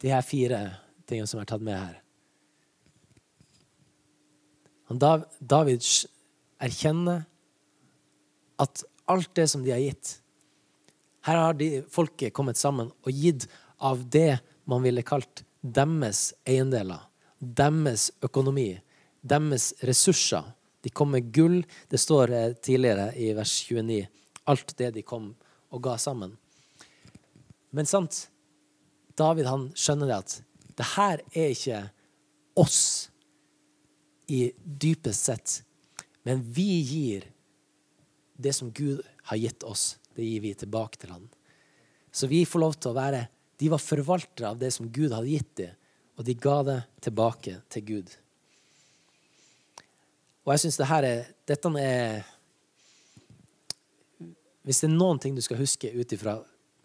De 0.00 0.12
her 0.12 0.24
fire 0.24 0.60
tingene 1.10 1.28
som 1.30 1.42
er 1.42 1.48
tatt 1.50 1.64
med 1.64 1.76
her. 1.76 1.98
David 5.40 5.84
erkjenner 6.60 7.26
at 8.60 8.82
alt 9.10 9.30
det 9.38 9.46
som 9.50 9.62
de 9.64 9.70
har 9.70 9.82
gitt 9.82 10.16
Her 11.26 11.36
har 11.36 11.54
de 11.54 11.82
folket 11.92 12.34
kommet 12.34 12.58
sammen 12.58 12.90
og 13.04 13.12
gitt 13.12 13.46
av 13.78 14.02
det 14.10 14.40
man 14.68 14.82
ville 14.82 15.04
kalt 15.04 15.44
deres 15.60 16.30
eiendeler, 16.48 17.00
deres 17.40 18.08
økonomi, 18.24 18.78
deres 19.20 19.74
ressurser. 19.84 20.46
De 20.80 20.88
kom 20.88 21.12
med 21.12 21.28
gull. 21.34 21.58
Det 21.92 22.00
står 22.00 22.32
eh, 22.32 22.54
tidligere 22.56 23.10
i 23.20 23.34
vers 23.36 23.52
29. 23.68 24.06
Alt 24.48 24.72
det 24.78 24.94
de 24.96 25.04
kom 25.04 25.34
og 25.68 25.82
ga 25.84 25.98
sammen. 26.00 26.32
Men 27.70 27.86
sant, 27.86 28.30
David 29.18 29.50
han 29.50 29.68
skjønner 29.76 30.08
det 30.08 30.16
at 30.16 30.38
det 30.76 30.86
her 30.96 31.22
er 31.32 31.52
ikke 31.54 31.80
oss 32.60 33.10
i 34.30 34.52
dypest 34.62 35.26
sett, 35.30 35.56
men 36.22 36.42
vi 36.42 36.68
gir 36.86 37.26
det 38.40 38.52
som 38.56 38.70
Gud 38.70 39.02
har 39.30 39.36
gitt 39.36 39.62
oss. 39.66 39.98
Det 40.14 40.24
gir 40.24 40.40
vi 40.40 40.54
tilbake 40.54 41.00
til 41.00 41.12
Han. 41.14 41.28
Så 42.10 42.26
vi 42.26 42.44
får 42.46 42.60
lov 42.60 42.78
til 42.78 42.92
å 42.92 42.98
være 42.98 43.28
De 43.60 43.68
var 43.68 43.82
forvaltere 43.82 44.48
av 44.48 44.58
det 44.58 44.70
som 44.72 44.88
Gud 44.88 45.12
hadde 45.12 45.28
gitt 45.28 45.50
dem, 45.60 45.74
og 46.16 46.24
de 46.24 46.34
ga 46.34 46.56
det 46.64 46.78
tilbake 47.04 47.58
til 47.68 47.84
Gud. 47.84 48.14
Og 50.44 50.54
jeg 50.54 50.62
syns 50.62 50.78
det 50.80 50.88
her 50.88 51.06
er 51.06 51.28
Dette 51.48 51.72
er 51.80 52.24
Hvis 54.64 54.80
det 54.80 54.88
er 54.88 54.96
noen 54.96 55.20
ting 55.20 55.36
du 55.36 55.42
skal 55.44 55.60
huske 55.60 55.92
ut 55.92 56.12
ifra 56.16 56.38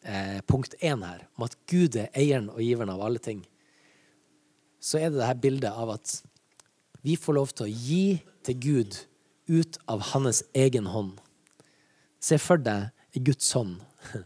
eh, 0.03 0.39
punkt 0.47 0.75
én 0.81 1.03
her, 1.03 1.27
om 1.35 1.47
at 1.47 1.55
Gud 1.67 1.95
er 1.95 2.11
eieren 2.15 2.51
og 2.51 2.61
giveren 2.63 2.91
av 2.93 3.03
alle 3.03 3.19
ting, 3.19 3.43
så 4.85 5.01
er 5.01 5.09
det 5.09 5.17
dette 5.17 5.41
bildet 5.41 5.73
av 5.73 5.95
at 5.95 6.19
vi 7.05 7.15
får 7.17 7.37
lov 7.37 7.53
til 7.53 7.65
å 7.65 7.73
gi 7.73 8.05
til 8.45 8.57
Gud 8.61 8.97
ut 9.49 9.77
av 9.89 10.03
hans 10.11 10.43
egen 10.57 10.89
hånd. 10.89 11.17
Se 12.21 12.37
for 12.41 12.61
deg 12.61 12.91
Guds 13.25 13.49
hånd. 13.57 13.79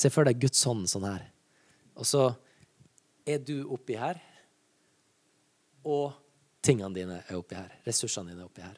Se 0.00 0.08
for 0.12 0.28
deg 0.28 0.40
Guds 0.40 0.62
hånd 0.68 0.88
sånn 0.88 1.04
her. 1.08 1.26
Og 1.96 2.08
så 2.08 2.28
er 3.28 3.40
du 3.44 3.64
oppi 3.72 3.96
her, 3.98 4.20
og 5.86 6.16
tingene 6.64 6.94
dine 6.94 7.18
er 7.22 7.38
oppi 7.38 7.56
her. 7.56 7.72
Ressursene 7.86 8.32
dine 8.32 8.44
er 8.44 8.48
oppi 8.48 8.64
her. 8.64 8.76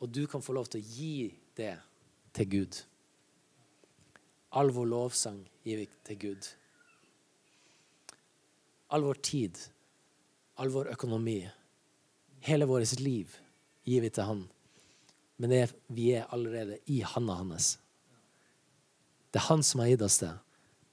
Og 0.00 0.08
du 0.08 0.24
kan 0.30 0.44
få 0.44 0.56
lov 0.56 0.68
til 0.72 0.80
å 0.80 0.92
gi 0.96 1.14
det 1.56 1.74
til 2.36 2.48
Gud. 2.56 2.80
All 4.56 4.72
vår 4.74 4.88
lovsang 4.92 5.42
gir 5.64 5.82
vi 5.82 5.88
til 6.08 6.20
Gud 6.24 6.48
all 8.90 9.06
vår 9.06 9.20
tid, 9.22 9.58
all 10.60 10.72
vår 10.74 10.90
økonomi, 10.94 11.40
hele 12.46 12.66
vårt 12.66 12.98
liv 13.00 13.36
gir 13.86 14.02
vi 14.02 14.10
til 14.10 14.26
Han. 14.28 14.40
Men 15.40 15.52
er, 15.56 15.70
vi 15.86 16.10
er 16.18 16.28
allerede 16.34 16.76
i 16.92 17.00
handa 17.00 17.38
hans. 17.38 17.78
Det 19.32 19.40
er 19.40 19.46
han 19.46 19.62
som 19.64 19.80
har 19.80 19.88
gitt 19.88 20.02
oss 20.04 20.18
det. 20.20 20.32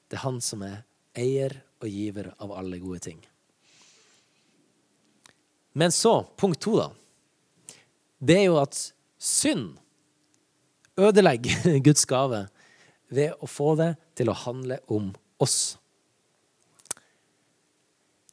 Det 0.08 0.16
er 0.16 0.24
han 0.24 0.38
som 0.40 0.62
er 0.64 0.86
eier 1.20 1.58
og 1.82 1.90
giver 1.92 2.30
av 2.40 2.54
alle 2.56 2.80
gode 2.80 3.02
ting. 3.04 3.20
Men 5.76 5.92
så, 5.92 6.22
punkt 6.40 6.62
to, 6.64 6.78
da. 6.80 6.88
Det 8.18 8.38
er 8.40 8.46
jo 8.48 8.56
at 8.62 8.80
synd 9.20 9.76
ødelegger 10.98 11.78
Guds 11.86 12.08
gave 12.10 12.46
ved 13.14 13.36
å 13.44 13.50
få 13.52 13.74
det 13.80 13.92
til 14.18 14.32
å 14.32 14.40
handle 14.46 14.80
om 14.88 15.12
oss. 15.44 15.76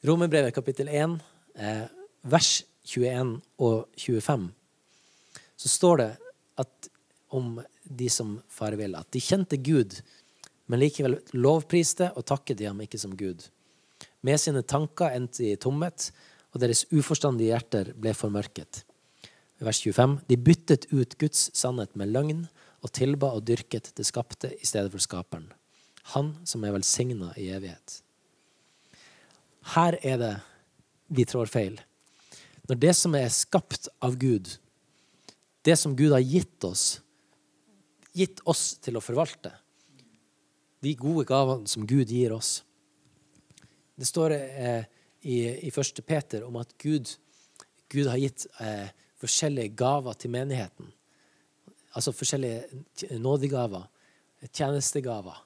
Romerbrevet 0.05 0.53
kapittel 0.53 0.89
1, 0.91 1.17
eh, 1.57 1.85
vers 2.21 2.63
21 2.83 3.39
og 3.57 3.87
25, 3.97 4.51
så 5.57 5.69
står 5.71 5.97
det 5.97 6.09
at, 6.61 6.89
om 7.33 7.57
de 7.83 8.09
som 8.09 8.35
fare 8.49 8.77
vil, 8.77 8.93
at 8.93 9.09
de 9.15 9.23
kjente 9.23 9.57
Gud, 9.57 9.97
men 10.69 10.83
likevel 10.83 11.17
lovpriste 11.33 12.11
og 12.13 12.27
takket 12.29 12.59
de 12.59 12.69
ham 12.69 12.83
ikke 12.85 13.01
som 13.01 13.17
Gud. 13.17 13.47
Med 14.21 14.37
sine 14.37 14.61
tanker 14.61 15.15
endte 15.15 15.41
de 15.41 15.55
i 15.55 15.57
tomhet, 15.57 16.11
og 16.53 16.61
deres 16.61 16.85
uforstandige 16.93 17.55
hjerter 17.55 17.93
ble 17.97 18.13
formørket. 18.13 18.83
Vers 19.57 19.81
25. 19.81 20.19
De 20.29 20.37
byttet 20.37 20.85
ut 20.93 21.17
Guds 21.17 21.49
sannhet 21.57 21.95
med 21.97 22.13
løgn 22.13 22.45
og 22.85 22.93
tilba 22.93 23.33
og 23.33 23.47
dyrket 23.47 23.89
det 23.97 24.05
skapte 24.05 24.53
i 24.53 24.65
stedet 24.69 24.93
for 24.93 25.01
skaperen. 25.01 25.49
Han 26.13 26.35
som 26.45 26.61
er 26.61 26.77
velsigna 26.77 27.33
i 27.41 27.49
evighet. 27.55 28.04
Her 29.73 29.97
er 30.05 30.21
det 30.21 30.33
vi 31.15 31.25
trår 31.25 31.49
feil. 31.49 31.79
Når 32.69 32.79
det 32.81 32.93
som 32.97 33.15
er 33.17 33.33
skapt 33.33 33.89
av 34.03 34.17
Gud, 34.21 34.49
det 35.65 35.77
som 35.81 35.95
Gud 35.97 36.13
har 36.13 36.23
gitt 36.23 36.65
oss, 36.65 36.99
gitt 38.15 38.41
oss 38.45 38.75
til 38.81 38.97
å 38.97 39.03
forvalte, 39.03 39.51
de 40.85 40.93
gode 40.99 41.25
gavene 41.25 41.69
som 41.69 41.85
Gud 41.87 42.11
gir 42.13 42.35
oss 42.35 42.59
Det 43.95 44.05
står 44.05 44.33
eh, 44.35 44.83
i, 45.23 45.37
i 45.65 45.71
1. 45.71 46.01
Peter 46.05 46.43
om 46.43 46.57
at 46.59 46.73
Gud, 46.77 47.07
Gud 47.89 48.09
har 48.11 48.19
gitt 48.19 48.43
eh, 48.59 48.91
forskjellige 49.23 49.71
gaver 49.79 50.17
til 50.19 50.33
menigheten. 50.35 50.89
Altså 51.95 52.11
forskjellige 52.11 53.15
nådegaver, 53.23 53.87
tjenestegaver, 54.51 55.39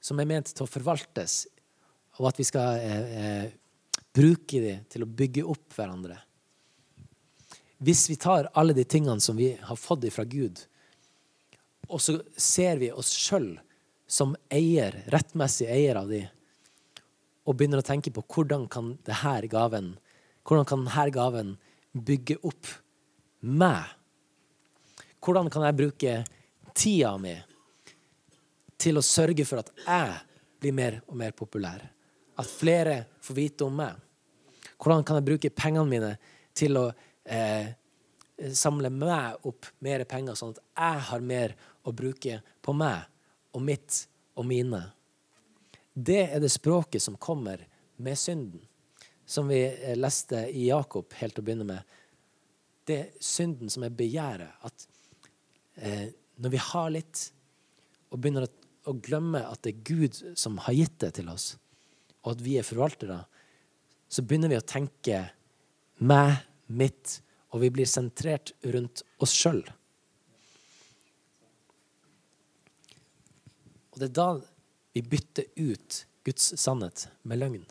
som 0.00 0.18
er 0.18 0.30
ment 0.32 0.48
til 0.50 0.64
å 0.64 0.72
forvaltes 0.72 1.44
og 2.18 2.28
at 2.28 2.40
vi 2.40 2.46
skal 2.46 2.82
eh, 2.82 3.14
eh, 3.22 3.48
bruke 4.12 4.60
dem 4.60 4.84
til 4.92 5.04
å 5.04 5.10
bygge 5.20 5.46
opp 5.48 5.72
hverandre. 5.76 6.18
Hvis 7.82 8.04
vi 8.10 8.18
tar 8.20 8.50
alle 8.54 8.76
de 8.76 8.84
tingene 8.84 9.20
som 9.20 9.38
vi 9.38 9.52
har 9.58 9.78
fått 9.80 10.06
fra 10.14 10.24
Gud, 10.28 10.60
og 11.88 12.00
så 12.00 12.20
ser 12.38 12.78
vi 12.80 12.92
oss 12.92 13.10
sjøl 13.16 13.56
som 14.06 14.36
eier, 14.52 15.02
rettmessig 15.10 15.66
eier 15.72 15.98
av 15.98 16.12
de, 16.12 16.22
og 17.42 17.56
begynner 17.58 17.82
å 17.82 17.86
tenke 17.86 18.12
på 18.14 18.22
hvordan 18.22 18.68
kan 18.70 18.94
denne 19.08 19.50
gaven 19.50 19.94
hvordan 20.42 20.66
kan 20.66 20.84
denne 20.84 21.10
gaven 21.14 21.50
bygge 21.92 22.40
opp 22.42 22.66
meg? 23.46 23.86
Hvordan 25.22 25.50
kan 25.52 25.66
jeg 25.68 25.78
bruke 25.78 26.14
tida 26.74 27.14
mi 27.22 27.36
til 28.82 28.98
å 28.98 29.04
sørge 29.06 29.46
for 29.46 29.62
at 29.62 29.70
jeg 29.84 30.16
blir 30.62 30.74
mer 30.74 30.98
og 31.06 31.18
mer 31.20 31.34
populær? 31.36 31.84
At 32.38 32.48
flere 32.48 32.96
får 33.22 33.38
vite 33.38 33.66
om 33.66 33.76
meg? 33.82 33.98
Hvordan 34.76 35.04
kan 35.06 35.18
jeg 35.18 35.28
bruke 35.28 35.54
pengene 35.54 35.88
mine 35.88 36.12
til 36.58 36.78
å 36.80 36.88
eh, 37.24 37.70
samle 38.50 38.90
meg 38.90 39.46
opp 39.46 39.68
mer 39.84 40.04
penger, 40.08 40.36
sånn 40.38 40.54
at 40.56 40.62
jeg 40.62 41.04
har 41.10 41.24
mer 41.24 41.54
å 41.86 41.94
bruke 41.94 42.40
på 42.62 42.74
meg 42.76 43.06
og 43.52 43.64
mitt 43.64 44.04
og 44.38 44.46
mine. 44.48 44.82
Det 45.92 46.22
er 46.30 46.40
det 46.40 46.50
språket 46.52 47.04
som 47.04 47.18
kommer 47.20 47.60
med 48.02 48.18
synden, 48.18 48.62
som 49.26 49.50
vi 49.50 49.60
eh, 49.66 49.96
leste 49.98 50.46
i 50.50 50.68
Jakob 50.70 51.12
helt 51.20 51.36
til 51.36 51.44
å 51.44 51.46
begynne 51.46 51.68
med. 51.68 51.98
Det 52.88 52.98
er 52.98 53.10
synden 53.22 53.70
som 53.70 53.84
er 53.86 53.94
begjæret. 53.94 54.56
At 54.64 54.86
eh, 55.76 56.08
når 56.40 56.54
vi 56.54 56.62
har 56.64 56.94
litt, 56.96 57.26
og 58.10 58.20
begynner 58.20 58.48
å, 58.48 58.52
å 58.90 58.96
glemme 59.04 59.44
at 59.46 59.62
det 59.64 59.74
er 59.74 59.84
Gud 59.86 60.22
som 60.38 60.58
har 60.64 60.76
gitt 60.76 60.98
det 61.04 61.12
til 61.20 61.28
oss, 61.32 61.52
og 62.22 62.34
at 62.34 62.42
vi 62.44 62.56
er 62.58 62.66
forvaltere, 62.66 63.18
så 64.12 64.24
begynner 64.24 64.52
vi 64.52 64.58
å 64.60 64.66
tenke 64.66 65.22
meg, 66.02 66.42
mitt, 66.72 67.18
og 67.52 67.60
vi 67.60 67.68
blir 67.74 67.88
sentrert 67.88 68.54
rundt 68.72 69.02
oss 69.20 69.34
sjøl. 69.36 69.60
Og 73.92 74.00
det 74.00 74.08
er 74.08 74.16
da 74.16 74.28
vi 74.96 75.04
bytter 75.04 75.48
ut 75.60 76.02
Guds 76.24 76.52
sannhet 76.60 77.06
med 77.28 77.42
løgn. 77.42 77.64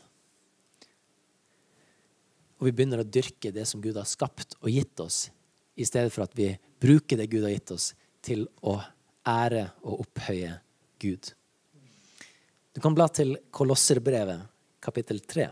Og 2.61 2.67
vi 2.67 2.73
begynner 2.77 3.01
å 3.01 3.07
dyrke 3.07 3.53
det 3.53 3.65
som 3.69 3.81
Gud 3.81 3.97
har 3.97 4.09
skapt 4.09 4.57
og 4.61 4.69
gitt 4.69 5.01
oss, 5.01 5.29
i 5.73 5.87
stedet 5.87 6.13
for 6.13 6.27
at 6.27 6.35
vi 6.37 6.51
bruker 6.81 7.17
det 7.17 7.29
Gud 7.31 7.47
har 7.47 7.55
gitt 7.55 7.73
oss, 7.73 7.91
til 8.21 8.45
å 8.61 8.75
ære 9.25 9.71
og 9.81 10.03
opphøye 10.03 10.59
Gud. 11.01 11.31
Du 12.71 12.79
kan 12.79 12.93
bla 12.95 13.09
til 13.11 13.33
Kolosserbrevet, 13.51 14.45
kapittel 14.79 15.17
3. 15.19 15.49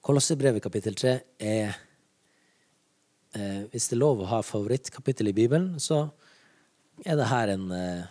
Kolosserbrevet, 0.00 0.62
kapittel 0.64 0.94
3 0.96 1.10
er 1.36 1.74
eh, 3.36 3.66
Hvis 3.68 3.90
det 3.90 3.98
er 3.98 4.00
lov 4.00 4.22
å 4.22 4.30
ha 4.30 4.38
favorittkapittel 4.40 5.28
i 5.28 5.34
Bibelen, 5.36 5.74
så 5.76 6.06
er 7.04 7.18
det 7.20 7.28
her 7.28 7.52
en, 7.52 7.66
eh, 7.76 8.06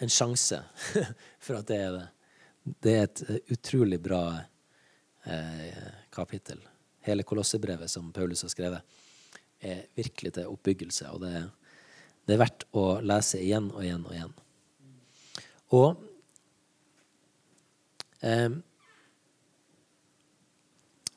en 0.00 0.12
sjanse 0.16 0.62
for 1.44 1.60
at 1.60 1.68
det 1.68 1.80
er 1.82 1.92
det. 1.98 2.06
Det 2.62 2.94
er 2.96 3.04
et 3.04 3.22
uh, 3.28 3.36
utrolig 3.52 3.98
bra 4.00 4.22
eh, 5.26 5.90
kapittel. 6.14 6.62
Hele 7.04 7.26
Kolosserbrevet 7.26 7.90
som 7.90 8.08
Paulus 8.16 8.46
har 8.46 8.54
skrevet, 8.54 8.96
er 9.60 9.84
virkelig 9.98 10.38
til 10.38 10.48
oppbyggelse. 10.54 11.10
Og 11.12 11.26
det, 11.26 11.42
det 12.24 12.38
er 12.38 12.44
verdt 12.46 12.64
å 12.72 12.86
lese 13.04 13.42
igjen 13.42 13.68
og 13.74 13.82
igjen 13.84 14.06
og 14.06 14.16
igjen. 14.16 14.38
Og 15.72 15.96
eh, 18.20 18.50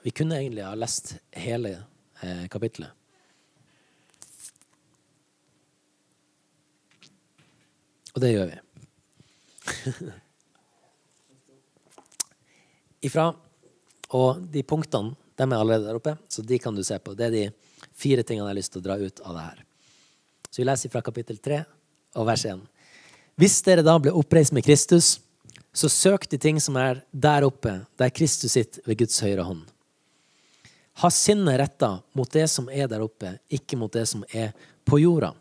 Vi 0.05 0.13
kunne 0.13 0.37
egentlig 0.37 0.63
ha 0.63 0.75
lest 0.77 1.15
hele 1.33 1.71
eh, 2.21 2.45
kapittelet. 2.51 2.91
Og 8.15 8.21
det 8.23 8.31
gjør 8.31 8.51
vi. 8.51 8.59
Ifra 13.09 13.25
Og 14.15 14.45
de 14.53 14.61
punktene 14.63 15.17
de 15.35 15.43
er 15.43 15.57
allerede 15.57 15.83
der 15.89 15.97
oppe, 15.97 16.13
så 16.31 16.41
de 16.41 16.59
kan 16.61 16.75
du 16.75 16.83
se 16.85 16.95
på. 17.03 17.11
Det 17.17 17.25
er 17.25 17.33
de 17.33 17.43
fire 17.91 18.23
tingene 18.23 18.45
jeg 18.45 18.53
har 18.53 18.59
lyst 18.61 18.71
til 18.71 18.79
å 18.79 18.85
dra 18.85 18.95
ut 19.01 19.19
av 19.19 19.35
det 19.35 19.43
her. 19.49 19.65
Så 20.47 20.61
vi 20.61 20.67
leser 20.69 20.93
fra 20.93 21.01
kapittel 21.03 21.41
3 21.43 21.57
og 22.21 22.29
vers 22.29 22.45
1. 22.47 22.61
Hvis 23.35 23.59
dere 23.65 23.83
da 23.83 23.97
ble 23.99 24.13
oppreist 24.15 24.53
med 24.55 24.63
Kristus, 24.63 25.17
så 25.75 25.89
søk 25.91 26.27
de 26.31 26.39
ting 26.39 26.59
som 26.63 26.77
er 26.79 27.01
der 27.11 27.43
oppe, 27.43 27.81
der 27.99 28.13
Kristus 28.15 28.53
sitter 28.55 28.83
ved 28.87 29.01
Guds 29.01 29.19
høyre 29.19 29.43
hånd. 29.43 29.65
Ha 31.03 31.09
sinnet 31.11 31.59
retta 31.59 31.97
mot 32.15 32.31
det 32.31 32.45
som 32.47 32.69
er 32.71 32.87
der 32.87 33.03
oppe, 33.03 33.33
ikke 33.51 33.75
mot 33.75 33.91
det 33.91 34.05
som 34.07 34.23
er 34.31 34.53
på 34.87 35.01
jorda. 35.03 35.33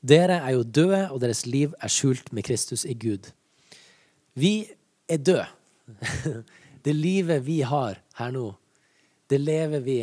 Dere 0.00 0.38
er 0.40 0.54
jo 0.56 0.64
døde, 0.64 1.02
og 1.10 1.20
deres 1.20 1.44
liv 1.44 1.74
er 1.76 1.92
skjult 1.92 2.32
med 2.32 2.46
Kristus 2.46 2.86
i 2.88 2.94
Gud. 2.96 3.28
Vi 4.32 4.70
er 5.08 5.20
døde. 5.20 5.46
Det 6.86 6.92
livet 6.94 7.42
vi 7.42 7.64
har 7.66 7.96
her 8.14 8.28
nå, 8.30 8.52
det 9.26 9.40
lever 9.42 9.80
vi 9.82 9.96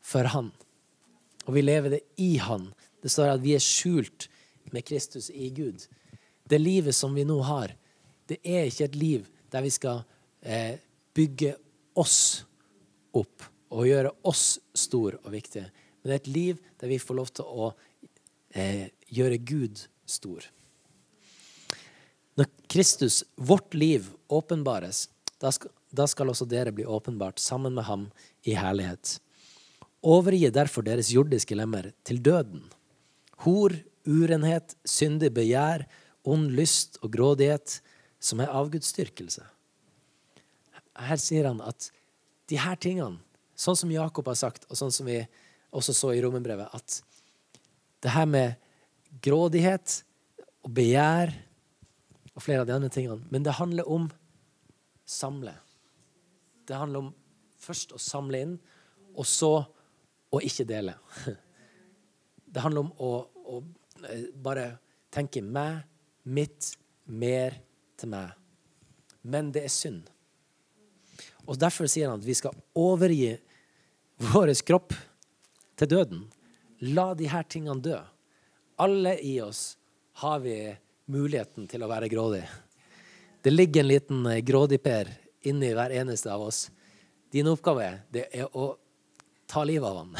for 0.00 0.24
Han. 0.32 0.46
Og 1.44 1.52
vi 1.52 1.60
lever 1.60 1.92
det 1.92 1.98
i 2.16 2.38
Han. 2.40 2.70
Det 3.04 3.12
står 3.12 3.34
at 3.34 3.42
vi 3.42 3.52
er 3.52 3.60
skjult 3.60 4.30
med 4.72 4.86
Kristus 4.88 5.28
i 5.28 5.50
Gud. 5.52 5.84
Det 6.52 6.60
livet 6.60 6.92
som 6.96 7.14
vi 7.16 7.24
nå 7.24 7.38
har, 7.48 7.72
det 8.28 8.36
er 8.44 8.68
ikke 8.68 8.90
et 8.90 8.98
liv 9.00 9.28
der 9.52 9.64
vi 9.64 9.70
skal 9.72 10.02
eh, 10.44 10.76
bygge 11.16 11.54
oss 11.96 12.44
opp 13.16 13.46
og 13.72 13.86
gjøre 13.88 14.12
oss 14.28 14.58
stor 14.76 15.16
og 15.22 15.30
viktige. 15.32 15.70
Men 16.02 16.10
det 16.10 16.14
er 16.14 16.20
et 16.20 16.34
liv 16.34 16.60
der 16.80 16.92
vi 16.92 17.00
får 17.00 17.18
lov 17.18 17.30
til 17.32 17.48
å 17.48 17.70
eh, 18.52 18.90
gjøre 19.08 19.40
Gud 19.48 19.80
stor. 20.08 20.44
Når 22.36 22.48
Kristus, 22.72 23.22
vårt 23.36 23.72
liv, 23.76 24.08
åpenbares, 24.28 25.06
da 25.40 25.52
skal, 25.52 25.72
da 25.92 26.06
skal 26.08 26.32
også 26.32 26.48
dere 26.48 26.72
bli 26.72 26.84
åpenbart 26.84 27.40
sammen 27.40 27.76
med 27.76 27.88
ham 27.88 28.06
i 28.48 28.56
herlighet. 28.56 29.18
Overgi 30.02 30.50
derfor 30.52 30.84
deres 30.84 31.12
jordiske 31.14 31.56
lemmer 31.56 31.92
til 32.04 32.20
døden. 32.24 32.64
Hor, 33.44 33.74
urenhet, 34.08 34.76
syndig 34.88 35.30
begjær, 35.36 35.84
ond 36.28 36.52
lyst 36.54 36.98
og 37.02 37.12
grådighet, 37.14 37.80
som 38.22 38.40
er 38.40 38.52
avgudsdyrkelse. 38.54 39.44
Her 41.02 41.20
sier 41.20 41.48
han 41.48 41.62
at 41.64 41.88
de 42.50 42.58
her 42.60 42.76
tingene, 42.78 43.22
sånn 43.58 43.78
som 43.78 43.92
Jakob 43.92 44.28
har 44.30 44.38
sagt, 44.38 44.66
og 44.70 44.78
sånn 44.78 44.92
som 44.94 45.08
vi 45.08 45.20
også 45.72 45.94
så 45.96 46.12
i 46.14 46.20
romerbrevet, 46.22 46.68
at 46.72 47.00
det 48.02 48.12
her 48.12 48.28
med 48.28 48.58
grådighet 49.24 50.02
og 50.62 50.72
begjær 50.76 51.32
og 52.32 52.42
flere 52.42 52.62
av 52.62 52.68
de 52.68 52.74
andre 52.74 52.88
tingene 52.88 53.28
Men 53.28 53.44
det 53.44 53.58
handler 53.58 53.88
om 53.90 54.06
samle. 55.04 55.52
Det 56.66 56.78
handler 56.78 57.06
om 57.06 57.10
først 57.60 57.92
å 57.92 58.00
samle 58.00 58.40
inn, 58.40 58.54
og 59.12 59.26
så 59.28 59.54
å 60.32 60.40
ikke 60.40 60.66
dele. 60.68 60.96
Det 62.52 62.60
handler 62.60 62.84
om 62.84 62.90
å, 63.00 63.10
å 63.48 63.58
eh, 64.08 64.26
bare 64.44 64.66
tenke 65.12 65.40
meg, 65.40 65.86
mitt, 66.22 66.74
mer 67.04 67.56
til 67.98 68.12
meg. 68.12 68.34
Men 69.22 69.50
det 69.54 69.64
er 69.66 69.72
synd. 69.72 70.06
Og 71.46 71.58
Derfor 71.58 71.88
sier 71.90 72.10
han 72.10 72.20
at 72.20 72.26
vi 72.26 72.36
skal 72.38 72.54
overgi 72.78 73.34
vår 74.32 74.52
kropp 74.66 74.94
til 75.78 75.90
døden. 75.90 76.26
La 76.94 77.12
de 77.18 77.30
her 77.30 77.46
tingene 77.46 77.82
dø. 77.82 77.98
Alle 78.82 79.16
i 79.22 79.36
oss 79.42 79.76
har 80.22 80.42
vi 80.42 80.56
muligheten 81.10 81.66
til 81.70 81.82
å 81.82 81.90
være 81.90 82.10
grådig. 82.10 82.44
Det 83.42 83.50
ligger 83.50 83.82
en 83.82 83.90
liten 83.90 84.28
grådigper 84.46 85.10
inni 85.46 85.72
hver 85.74 85.90
eneste 85.90 86.30
av 86.30 86.42
oss. 86.46 86.70
Din 87.32 87.48
oppgave 87.50 87.88
det 88.14 88.28
er 88.30 88.46
å 88.56 88.76
ta 89.50 89.64
livet 89.66 89.88
av 89.88 89.96
han. 90.02 90.12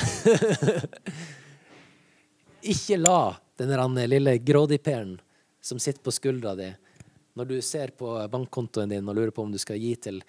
Ikke 2.72 2.96
la 2.98 3.34
den 3.58 4.00
lille 4.10 4.38
grådig-Per-en 4.42 5.20
som 5.62 5.78
sitter 5.78 6.02
på 6.02 6.14
skuldra 6.14 6.54
di, 6.58 6.68
når 7.38 7.48
du 7.48 7.56
ser 7.64 7.94
på 7.96 8.12
bankkontoen 8.28 8.90
din 8.92 9.08
og 9.08 9.16
lurer 9.16 9.32
på 9.34 9.44
om 9.46 9.52
du 9.52 9.60
skal 9.62 9.78
gi 9.80 9.94
til 9.96 10.20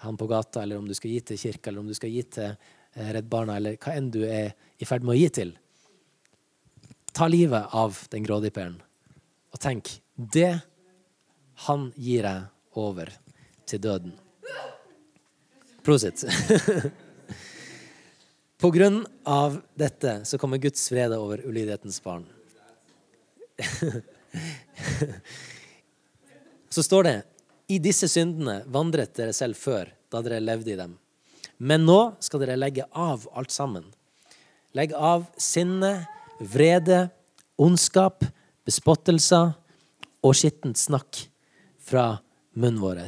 han 0.00 0.16
på 0.16 0.26
gata, 0.26 0.62
eller 0.62 0.80
om 0.80 0.88
du 0.88 0.94
skal 0.96 1.10
gi 1.12 1.20
til 1.20 1.38
kirka, 1.38 1.70
eller 1.70 1.84
om 1.84 1.88
du 1.88 1.96
skal 1.96 2.12
gi 2.12 2.22
til 2.24 2.48
eh, 2.48 3.10
Redd 3.12 3.28
Barna, 3.28 3.58
eller 3.60 3.76
hva 3.76 3.92
enn 3.96 4.08
du 4.12 4.22
er 4.24 4.54
i 4.80 4.88
ferd 4.88 5.04
med 5.04 5.12
å 5.12 5.18
gi 5.18 5.28
til. 5.40 5.52
Ta 7.12 7.28
livet 7.28 7.74
av 7.76 7.98
den 8.12 8.24
grådig-Per-en, 8.24 8.78
og 9.52 9.60
tenk 9.60 9.92
det 10.16 10.54
han 11.66 11.90
gir 12.00 12.24
deg 12.24 12.78
over 12.80 13.12
til 13.68 13.82
døden. 13.84 14.14
Prosit. 15.84 16.24
På 18.60 18.70
grunn 18.72 19.02
av 19.28 19.60
dette 19.76 20.20
så 20.28 20.40
kommer 20.40 20.60
Guds 20.60 20.82
vrede 20.92 21.16
over 21.20 21.44
ulydighetens 21.44 22.00
barn. 22.04 22.24
så 26.74 26.84
står 26.84 27.06
det 27.06 27.16
i 27.70 27.78
disse 27.82 28.08
syndene 28.10 28.60
vandret 28.70 29.14
dere 29.16 29.34
selv 29.36 29.58
før, 29.58 29.92
da 30.10 30.22
dere 30.26 30.42
levde 30.42 30.72
i 30.74 30.78
dem. 30.78 30.96
Men 31.60 31.84
nå 31.86 32.00
skal 32.24 32.42
dere 32.42 32.58
legge 32.58 32.86
av 32.96 33.26
alt 33.36 33.52
sammen. 33.54 33.84
Legg 34.76 34.94
av 34.96 35.26
sinne, 35.38 36.06
vrede, 36.40 37.08
ondskap, 37.60 38.24
bespottelser 38.66 39.52
og 40.24 40.36
skittent 40.36 40.78
snakk 40.80 41.24
fra 41.84 42.20
munnen 42.56 42.80
vår. 42.82 43.02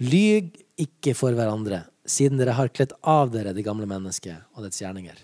Lyg 0.00 0.54
ikke 0.80 1.14
for 1.18 1.36
hverandre, 1.36 1.84
siden 2.08 2.40
dere 2.40 2.56
har 2.56 2.72
kledd 2.72 2.94
av 3.06 3.32
dere 3.34 3.52
det 3.56 3.66
gamle 3.66 3.88
mennesket 3.90 4.56
og 4.56 4.64
dets 4.64 4.80
gjerninger, 4.80 5.18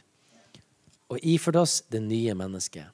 og 1.11 1.23
iført 1.23 1.59
oss 1.63 1.79
det 1.93 2.03
nye 2.05 2.35
mennesket, 2.37 2.91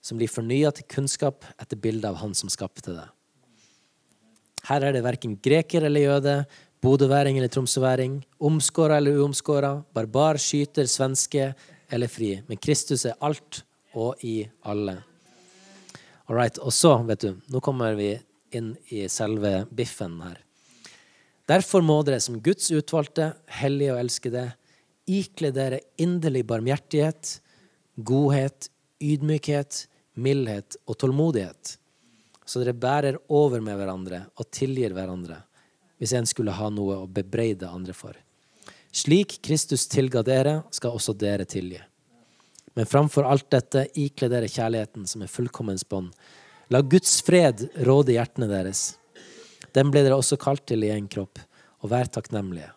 som 0.00 0.18
blir 0.20 0.30
fornya 0.32 0.72
til 0.74 0.88
kunnskap 0.88 1.44
etter 1.60 1.78
bildet 1.80 2.08
av 2.08 2.20
Han 2.22 2.34
som 2.34 2.52
skapte 2.52 2.94
det. 2.96 3.08
Her 4.68 4.84
er 4.84 4.96
det 4.96 5.04
verken 5.04 5.38
greker 5.40 5.84
eller 5.88 6.04
jøde, 6.04 6.34
bodøværing 6.80 7.38
eller 7.38 7.52
tromsøværing, 7.52 8.20
omskåra 8.40 8.98
eller 9.00 9.20
uomskåra, 9.20 9.72
barbar, 9.94 10.40
skyter, 10.40 10.88
svenske 10.88 11.52
eller 11.90 12.08
fri. 12.08 12.34
Men 12.48 12.60
Kristus 12.60 13.06
er 13.08 13.18
alt 13.20 13.62
og 13.96 14.20
i 14.24 14.44
alle. 14.62 15.00
All 16.28 16.36
right. 16.36 16.58
Og 16.62 16.72
så, 16.72 16.94
vet 17.08 17.24
du, 17.24 17.34
nå 17.50 17.60
kommer 17.64 17.96
vi 17.98 18.14
inn 18.54 18.74
i 18.94 19.06
selve 19.10 19.64
biffen 19.74 20.20
her. 20.22 20.38
Derfor 21.50 21.82
må 21.82 21.96
dere 22.06 22.22
som 22.22 22.38
Guds 22.38 22.68
utvalgte, 22.70 23.32
hellige 23.58 23.96
og 23.96 24.04
elskede, 24.04 24.44
ikle 25.10 25.50
dere 25.50 25.80
inderlig 25.98 26.44
barmhjertighet, 26.46 27.40
godhet, 28.06 28.68
ydmykhet, 29.02 29.88
mildhet 30.14 30.76
og 30.86 30.98
tålmodighet, 30.98 31.76
så 32.44 32.62
dere 32.62 32.74
bærer 32.74 33.18
over 33.28 33.62
med 33.62 33.78
hverandre 33.78 34.24
og 34.34 34.48
tilgir 34.50 34.94
hverandre 34.96 35.38
hvis 36.00 36.14
en 36.16 36.26
skulle 36.26 36.54
ha 36.56 36.70
noe 36.72 37.02
å 37.02 37.08
bebreide 37.10 37.68
andre 37.68 37.94
for. 37.94 38.16
Slik 38.90 39.36
Kristus 39.44 39.84
tilga 39.86 40.22
dere, 40.26 40.62
skal 40.72 40.96
også 40.96 41.12
dere 41.14 41.44
tilgi. 41.46 41.78
Men 42.74 42.88
framfor 42.88 43.26
alt 43.28 43.50
dette, 43.52 43.84
ikle 44.00 44.30
dere 44.32 44.48
kjærligheten 44.48 45.04
som 45.06 45.22
er 45.22 45.30
fullkommens 45.30 45.84
bånd. 45.84 46.14
La 46.72 46.80
Guds 46.80 47.18
fred 47.26 47.66
råde 47.86 48.14
hjertene 48.16 48.48
deres. 48.50 48.94
Den 49.76 49.92
ble 49.92 50.02
dere 50.06 50.18
også 50.18 50.38
kalt 50.40 50.64
til 50.70 50.86
i 50.86 50.92
en 50.94 51.08
kropp, 51.10 51.38
og 51.84 51.92
vær 51.92 52.08
takknemlige. 52.10 52.70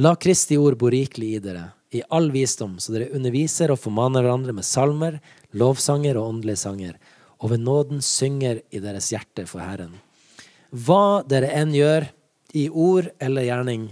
La 0.00 0.14
Kristi 0.16 0.56
ord 0.56 0.78
bo 0.80 0.88
rikelig 0.92 1.34
i 1.34 1.42
dere, 1.44 1.66
i 1.90 2.02
all 2.08 2.30
visdom, 2.30 2.78
så 2.78 2.94
dere 2.94 3.10
underviser 3.16 3.72
og 3.72 3.80
formaner 3.82 4.22
hverandre 4.22 4.54
med 4.54 4.66
salmer, 4.66 5.18
lovsanger 5.50 6.18
og 6.18 6.36
åndelige 6.36 6.62
sanger, 6.62 6.94
og 7.40 7.50
ved 7.54 7.64
nåden 7.64 8.02
synger 8.04 8.60
i 8.70 8.82
deres 8.82 9.10
hjerte 9.10 9.46
for 9.50 9.62
Herren. 9.64 9.96
Hva 10.70 11.22
dere 11.26 11.50
enn 11.56 11.74
gjør, 11.74 12.06
i 12.54 12.66
ord 12.66 13.12
eller 13.22 13.46
gjerning, 13.46 13.84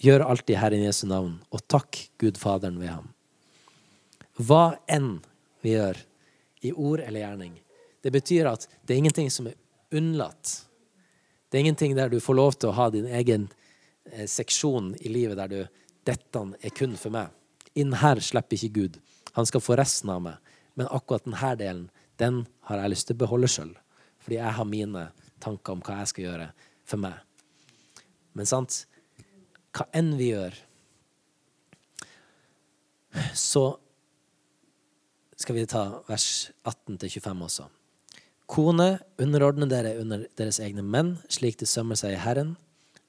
gjør 0.00 0.22
alltid 0.30 0.58
Herren 0.60 0.84
Jesu 0.84 1.04
navn, 1.10 1.38
og 1.50 1.62
takk 1.70 1.98
Gud 2.22 2.38
Faderen 2.38 2.78
ved 2.80 2.92
ham. 2.92 3.08
Hva 4.38 4.78
enn 4.90 5.18
vi 5.62 5.74
gjør, 5.74 5.98
i 6.60 6.74
ord 6.76 7.00
eller 7.00 7.22
gjerning, 7.22 7.54
det 8.04 8.12
betyr 8.12 8.48
at 8.50 8.66
det 8.84 8.94
er 8.94 9.00
ingenting 9.00 9.30
som 9.32 9.46
er 9.48 9.56
unnlatt. 9.96 10.58
Det 11.48 11.58
er 11.58 11.64
ingenting 11.64 11.94
der 11.96 12.12
du 12.12 12.18
får 12.22 12.36
lov 12.36 12.56
til 12.58 12.70
å 12.70 12.76
ha 12.76 12.88
din 12.92 13.08
egen 13.08 13.46
eh, 14.12 14.26
seksjon 14.28 14.92
i 15.00 15.12
livet 15.12 15.40
der 15.40 15.50
du 15.50 15.79
dette 16.08 16.42
er 16.62 16.74
kun 16.76 16.96
for 16.98 17.12
meg. 17.14 17.30
Inn 17.78 17.94
her 18.00 18.20
slipper 18.24 18.56
ikke 18.56 18.74
Gud. 18.74 19.00
Han 19.36 19.46
skal 19.46 19.62
få 19.62 19.76
resten 19.78 20.10
av 20.12 20.22
meg. 20.24 20.54
Men 20.78 20.90
akkurat 20.90 21.26
denne 21.26 21.54
delen, 21.60 21.88
den 22.18 22.44
har 22.68 22.82
jeg 22.82 22.92
lyst 22.94 23.08
til 23.08 23.18
å 23.18 23.22
beholde 23.24 23.50
sjøl. 23.50 23.74
Fordi 24.20 24.38
jeg 24.38 24.56
har 24.56 24.68
mine 24.68 25.08
tanker 25.40 25.76
om 25.76 25.82
hva 25.84 26.00
jeg 26.00 26.12
skal 26.12 26.26
gjøre 26.26 26.48
for 26.88 27.02
meg. 27.02 27.16
Men 28.36 28.48
sant, 28.48 28.84
hva 29.76 29.86
enn 29.96 30.14
vi 30.18 30.32
gjør, 30.32 30.56
så 33.34 33.64
skal 35.40 35.56
vi 35.56 35.66
ta 35.70 35.84
vers 36.08 36.50
18-25 36.68 37.44
også. 37.46 37.66
Kone, 38.50 38.88
underordne 39.22 39.68
dere 39.70 39.94
under 40.00 40.26
deres 40.38 40.58
egne 40.62 40.82
menn, 40.82 41.14
slik 41.30 41.60
det 41.60 41.68
sømmer 41.70 41.98
seg 41.98 42.16
i 42.16 42.20
Herren. 42.20 42.56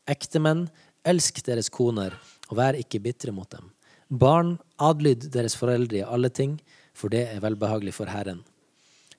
Ektemenn, 0.10 0.68
elsk 1.08 1.42
deres 1.48 1.70
koner, 1.74 2.16
og 2.52 2.60
vær 2.60 2.78
ikke 2.78 3.02
bitre 3.04 3.34
mot 3.36 3.50
dem. 3.52 3.72
Barn, 4.12 4.58
adlyd 4.76 5.30
deres 5.32 5.56
foreldre 5.56 6.02
i 6.02 6.08
alle 6.08 6.30
ting, 6.30 6.58
for 6.94 7.12
det 7.14 7.24
er 7.32 7.44
velbehagelig 7.44 7.96
for 7.96 8.12
Herren. 8.12 8.44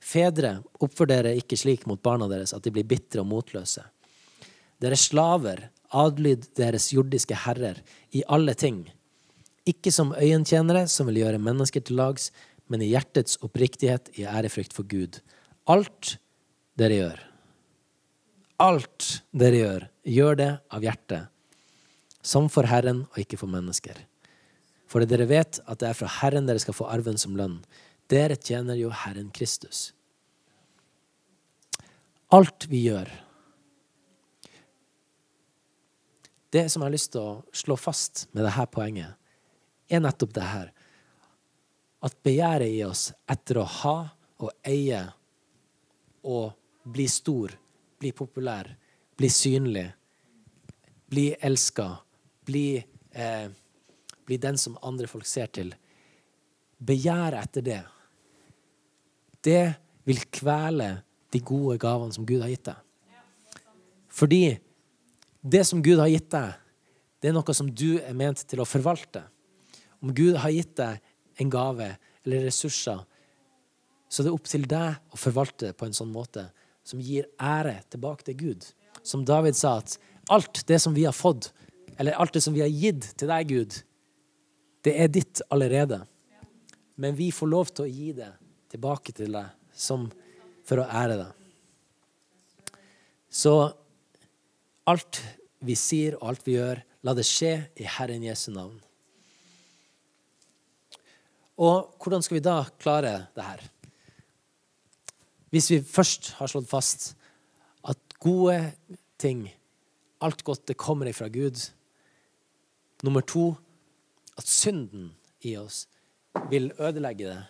Fedre, 0.02 0.58
oppfør 0.82 1.08
dere 1.08 1.36
ikke 1.38 1.56
slik 1.56 1.86
mot 1.88 2.02
barna 2.02 2.28
deres 2.28 2.52
at 2.52 2.64
de 2.66 2.72
blir 2.74 2.86
bitre 2.88 3.22
og 3.22 3.30
motløse. 3.30 3.84
Dere 4.82 4.98
slaver, 4.98 5.68
adlyd 5.94 6.48
deres 6.58 6.90
jordiske 6.92 7.38
herrer 7.44 7.80
i 8.12 8.24
alle 8.28 8.54
ting. 8.58 8.84
Ikke 9.68 9.92
som 9.94 10.12
øyentjenere 10.18 10.88
som 10.90 11.08
vil 11.08 11.22
gjøre 11.22 11.40
mennesker 11.40 11.84
til 11.86 12.00
lags, 12.00 12.32
men 12.68 12.82
i 12.82 12.90
hjertets 12.90 13.38
oppriktighet 13.46 14.10
i 14.18 14.26
ærefrykt 14.26 14.74
for 14.74 14.88
Gud. 14.88 15.20
Alt 15.70 16.16
dere 16.78 16.98
gjør, 16.98 17.18
alt 18.62 19.08
dere 19.36 19.60
gjør, 19.60 19.86
gjør 20.02 20.38
det 20.40 20.50
av 20.72 20.84
hjertet, 20.84 21.31
som 22.22 22.48
for 22.52 22.68
Herren 22.70 23.04
og 23.10 23.18
ikke 23.22 23.38
for 23.40 23.50
mennesker. 23.50 23.98
For 24.86 25.04
dere 25.08 25.26
vet 25.30 25.58
at 25.66 25.80
det 25.80 25.90
er 25.90 25.98
fra 25.98 26.10
Herren 26.20 26.46
dere 26.48 26.62
skal 26.62 26.76
få 26.76 26.86
arven 26.92 27.18
som 27.20 27.36
lønn. 27.38 27.60
Dere 28.10 28.36
tjener 28.36 28.78
jo 28.78 28.92
Herren 28.94 29.30
Kristus. 29.34 29.90
Alt 32.32 32.68
vi 32.70 32.86
gjør 32.86 33.10
Det 36.52 36.66
som 36.68 36.82
jeg 36.82 36.90
har 36.90 36.92
lyst 36.92 37.14
til 37.14 37.22
å 37.24 37.56
slå 37.56 37.78
fast 37.80 38.26
med 38.36 38.44
dette 38.44 38.66
poenget, 38.68 39.14
er 39.88 40.02
nettopp 40.04 40.34
det 40.36 40.44
her. 40.44 40.66
At 42.04 42.18
begjæret 42.20 42.68
i 42.68 42.82
oss 42.84 43.06
etter 43.32 43.62
å 43.62 43.64
ha 43.80 43.94
og 44.36 44.50
eie 44.68 45.00
og 46.28 46.52
bli 46.84 47.06
stor, 47.08 47.54
bli 47.96 48.12
populær, 48.12 48.68
bli 49.16 49.30
synlig, 49.32 49.86
bli 51.08 51.30
elska, 51.40 51.88
bli, 52.52 52.84
eh, 53.12 53.48
bli 54.26 54.36
den 54.36 54.58
som 54.60 54.78
andre 54.84 55.08
folk 55.10 55.26
ser 55.28 55.48
til 55.52 55.72
Begjæret 56.82 57.38
etter 57.46 57.62
det, 57.62 57.82
det 59.46 59.74
vil 60.02 60.18
kvele 60.34 60.88
de 61.30 61.38
gode 61.38 61.76
gavene 61.78 62.14
som 62.14 62.26
Gud 62.26 62.42
har 62.42 62.50
gitt 62.50 62.66
deg. 62.66 63.60
Fordi 64.10 64.42
det 65.54 65.62
som 65.68 65.82
Gud 65.82 66.02
har 66.02 66.10
gitt 66.10 66.26
deg, 66.34 66.56
det 67.22 67.30
er 67.30 67.36
noe 67.36 67.54
som 67.54 67.70
du 67.70 68.00
er 68.00 68.16
ment 68.18 68.42
til 68.50 68.58
å 68.62 68.66
forvalte. 68.66 69.22
Om 70.02 70.10
Gud 70.10 70.40
har 70.42 70.50
gitt 70.50 70.74
deg 70.80 70.98
en 71.38 71.54
gave 71.54 71.92
eller 72.26 72.48
ressurser, 72.48 73.06
så 74.10 74.24
det 74.24 74.32
er 74.32 74.36
opp 74.36 74.50
til 74.50 74.66
deg 74.68 75.14
å 75.14 75.22
forvalte 75.22 75.70
det 75.70 75.78
på 75.78 75.86
en 75.86 75.94
sånn 75.96 76.10
måte 76.12 76.48
som 76.84 77.00
gir 77.00 77.30
ære 77.40 77.78
tilbake 77.94 78.26
til 78.26 78.40
Gud. 78.42 78.66
Som 79.06 79.22
David 79.24 79.56
sa, 79.56 79.78
at 79.78 79.96
alt 80.34 80.64
det 80.66 80.82
som 80.82 80.98
vi 80.98 81.06
har 81.06 81.16
fått, 81.16 81.52
eller 82.02 82.18
alt 82.18 82.34
det 82.34 82.40
som 82.42 82.54
vi 82.54 82.64
har 82.64 82.72
gitt 82.72 83.12
til 83.14 83.30
deg, 83.30 83.46
Gud, 83.46 83.76
det 84.82 84.96
er 84.98 85.10
ditt 85.14 85.38
allerede. 85.54 86.00
Men 86.98 87.14
vi 87.14 87.28
får 87.30 87.50
lov 87.50 87.68
til 87.70 87.84
å 87.84 87.92
gi 87.92 88.08
det 88.16 88.32
tilbake 88.74 89.14
til 89.14 89.30
deg 89.36 89.52
som, 89.70 90.08
for 90.66 90.82
å 90.82 90.88
ære 90.90 91.20
deg. 91.20 92.80
Så 93.30 93.52
alt 94.90 95.20
vi 95.62 95.76
sier 95.78 96.16
og 96.18 96.32
alt 96.32 96.42
vi 96.48 96.56
gjør, 96.56 96.82
la 97.06 97.14
det 97.14 97.24
skje 97.26 97.52
i 97.78 97.86
Herren 97.86 98.26
Jesu 98.26 98.48
navn. 98.50 98.80
Og 101.62 101.94
hvordan 102.02 102.26
skal 102.26 102.40
vi 102.40 102.42
da 102.42 102.56
klare 102.82 103.14
det 103.36 103.46
her? 103.46 103.62
Hvis 105.54 105.70
vi 105.70 105.78
først 105.86 106.32
har 106.40 106.50
slått 106.50 106.66
fast 106.66 107.12
at 107.86 108.18
gode 108.18 108.58
ting, 109.22 109.46
alt 110.18 110.42
godt, 110.42 110.66
det 110.66 110.80
kommer 110.80 111.06
ifra 111.06 111.30
Gud. 111.30 111.60
Nummer 113.02 113.24
to 113.26 113.50
at 114.38 114.46
synden 114.48 115.10
i 115.42 115.56
oss 115.58 115.86
vil 116.50 116.70
ødelegge 116.78 117.28
det. 117.28 117.40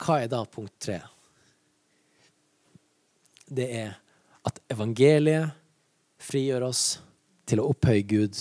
Hva 0.00 0.20
er 0.22 0.30
da 0.30 0.42
punkt 0.48 0.76
tre? 0.82 1.00
Det 3.46 3.66
er 3.78 3.96
at 4.46 4.60
evangeliet 4.70 5.54
frigjør 6.22 6.68
oss 6.68 6.84
til 7.46 7.62
å 7.62 7.68
opphøye 7.72 8.04
Gud, 8.06 8.38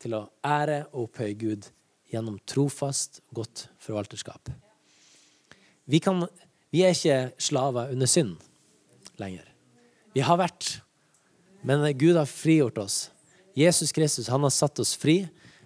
til 0.00 0.16
å 0.16 0.26
ære 0.44 0.82
og 0.92 1.08
opphøye 1.08 1.36
Gud 1.38 1.68
gjennom 2.10 2.38
trofast, 2.48 3.20
godt 3.34 3.68
forvalterskap. 3.82 4.50
Vi, 5.90 6.00
kan, 6.02 6.24
vi 6.72 6.84
er 6.86 6.94
ikke 6.94 7.42
slaver 7.42 7.92
under 7.92 8.10
synd 8.10 8.36
lenger. 9.20 9.46
Vi 10.14 10.24
har 10.24 10.40
vært, 10.40 10.80
men 11.66 11.84
Gud 11.98 12.18
har 12.18 12.28
frigjort 12.28 12.80
oss. 12.82 12.98
Jesus 13.54 13.92
Kristus 13.92 14.28
han 14.28 14.42
har 14.42 14.52
satt 14.54 14.78
oss 14.82 14.94
fri. 14.98 15.22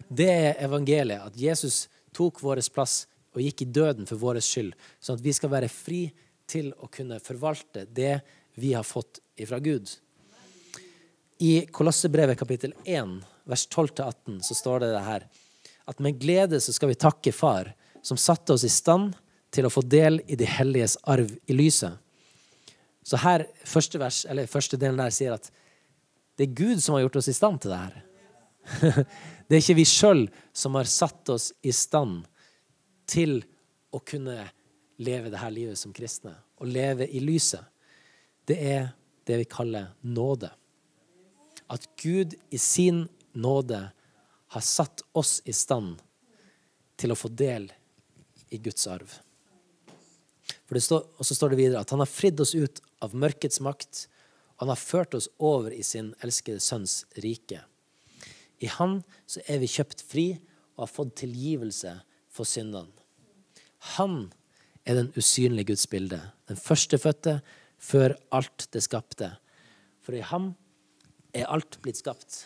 Det 0.09 0.31
er 0.31 0.63
evangeliet. 0.65 1.31
At 1.31 1.39
Jesus 1.39 1.89
tok 2.15 2.41
vår 2.43 2.63
plass 2.75 3.05
og 3.35 3.43
gikk 3.43 3.65
i 3.65 3.71
døden 3.75 4.07
for 4.07 4.21
vår 4.21 4.39
skyld, 4.45 4.75
sånn 5.03 5.19
at 5.19 5.25
vi 5.25 5.33
skal 5.35 5.51
være 5.51 5.71
fri 5.73 6.05
til 6.47 6.71
å 6.79 6.89
kunne 6.93 7.19
forvalte 7.23 7.87
det 7.91 8.21
vi 8.55 8.75
har 8.77 8.87
fått 8.87 9.19
ifra 9.41 9.59
Gud. 9.59 9.89
I 11.43 11.67
Kolossebrevet 11.75 12.39
kapittel 12.39 12.77
1, 12.85 13.17
vers 13.51 13.65
12-18, 13.67 14.39
så 14.47 14.55
står 14.55 14.85
det 14.85 14.93
det 14.95 15.03
her 15.09 15.27
at 15.91 15.99
med 16.01 16.21
glede 16.21 16.61
så 16.63 16.73
skal 16.73 16.93
vi 16.93 17.01
takke 17.01 17.33
Far, 17.35 17.75
som 18.05 18.21
satte 18.21 18.55
oss 18.55 18.65
i 18.65 18.73
stand 18.73 19.17
til 19.55 19.67
å 19.67 19.73
få 19.73 19.83
del 19.87 20.21
i 20.31 20.39
de 20.39 20.47
helliges 20.49 20.97
arv 21.11 21.35
i 21.47 21.57
lyset. 21.57 21.99
Så 23.05 23.21
her, 23.21 23.45
første, 23.69 24.01
vers, 24.01 24.23
eller 24.31 24.49
første 24.49 24.79
delen 24.81 25.01
der 25.01 25.13
sier 25.13 25.35
at 25.37 25.51
det 26.37 26.47
er 26.47 26.57
Gud 26.59 26.83
som 26.83 26.97
har 26.97 27.05
gjort 27.05 27.21
oss 27.21 27.31
i 27.31 27.37
stand 27.37 27.61
til 27.63 27.75
det 27.75 27.81
her. 27.85 28.03
Det 29.45 29.59
er 29.59 29.61
ikke 29.61 29.77
vi 29.77 29.85
sjøl 29.85 30.23
som 30.57 30.77
har 30.79 30.89
satt 30.89 31.29
oss 31.29 31.51
i 31.61 31.73
stand 31.77 32.23
til 33.05 33.43
å 33.93 34.01
kunne 34.01 34.39
leve 35.05 35.29
det 35.29 35.43
her 35.43 35.53
livet 35.53 35.77
som 35.77 35.93
kristne 35.93 36.33
og 36.57 36.71
leve 36.73 37.05
i 37.05 37.21
lyset. 37.21 37.61
Det 38.49 38.57
er 38.57 38.87
det 39.29 39.37
vi 39.43 39.49
kaller 39.53 39.93
nåde. 40.01 40.49
At 41.69 41.85
Gud 42.01 42.33
i 42.49 42.59
sin 42.61 43.05
nåde 43.37 43.83
har 44.55 44.65
satt 44.65 45.05
oss 45.13 45.43
i 45.45 45.53
stand 45.53 46.01
til 46.97 47.13
å 47.13 47.19
få 47.19 47.29
del 47.29 47.69
i 48.55 48.61
Guds 48.63 48.87
arv. 48.89 49.13
For 50.65 50.77
det 50.77 50.85
står, 50.85 51.07
og 51.19 51.27
så 51.27 51.37
står 51.37 51.53
det 51.53 51.61
videre 51.61 51.85
at 51.85 51.93
han 51.93 52.03
har 52.03 52.11
fridd 52.11 52.41
oss 52.45 52.55
ut 52.55 52.81
av 53.05 53.17
mørkets 53.17 53.61
makt, 53.65 54.07
han 54.61 54.71
har 54.71 54.81
ført 54.81 55.15
oss 55.19 55.29
over 55.43 55.73
i 55.75 55.83
sin 55.83 56.13
elskede 56.23 56.63
sønns 56.63 57.03
rike. 57.23 57.61
I 58.63 58.71
han 58.71 59.01
så 59.27 59.43
er 59.51 59.61
vi 59.63 59.71
kjøpt 59.71 60.05
fri 60.07 60.27
og 60.77 60.87
har 60.87 60.93
fått 60.93 61.17
tilgivelse 61.25 61.97
for 62.33 62.49
syndene. 62.49 62.91
Han 63.99 64.33
er 64.85 64.99
den 65.01 65.11
usynlige 65.17 65.73
Guds 65.73 65.87
bilde, 65.91 66.21
den 66.49 66.61
førstefødte 66.61 67.39
før 67.81 68.17
alt 68.33 68.69
det 68.73 68.85
skapte. 68.85 69.35
For 70.05 70.17
i 70.17 70.25
ham 70.25 70.53
er 71.35 71.51
alt 71.51 71.81
blitt 71.83 72.01
skapt. 72.01 72.45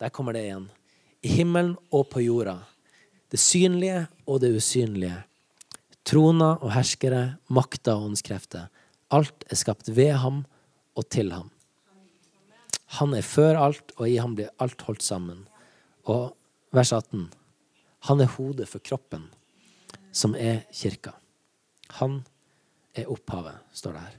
Der 0.00 0.10
kommer 0.10 0.34
det 0.36 0.46
igjen. 0.46 0.68
I 1.22 1.32
himmelen 1.38 1.76
og 1.90 2.08
på 2.12 2.22
jorda. 2.24 2.60
Det 3.30 3.40
synlige 3.40 4.06
og 4.26 4.40
det 4.42 4.52
usynlige. 4.56 5.18
Troner 6.06 6.62
og 6.62 6.70
herskere, 6.74 7.38
makta 7.50 7.96
og 7.96 8.12
åndskrefter. 8.12 8.68
Alt 9.14 9.46
er 9.50 9.58
skapt 9.58 9.88
ved 9.94 10.16
ham 10.22 10.44
og 10.96 11.08
til 11.12 11.30
ham. 11.34 11.50
Han 12.98 13.14
er 13.14 13.26
før 13.26 13.58
alt, 13.58 13.92
og 13.98 14.08
i 14.08 14.18
ham 14.22 14.34
blir 14.38 14.52
alt 14.62 14.82
holdt 14.86 15.02
sammen. 15.02 15.46
Og 16.06 16.36
vers 16.74 16.92
18. 16.92 17.28
Han 18.10 18.22
er 18.22 18.30
hodet 18.36 18.68
for 18.70 18.82
kroppen, 18.82 19.26
som 20.12 20.34
er 20.38 20.64
kirka. 20.72 21.12
Han 21.98 22.22
er 22.94 23.10
opphavet, 23.10 23.58
står 23.74 23.96
det 23.96 24.04
her. 24.06 24.16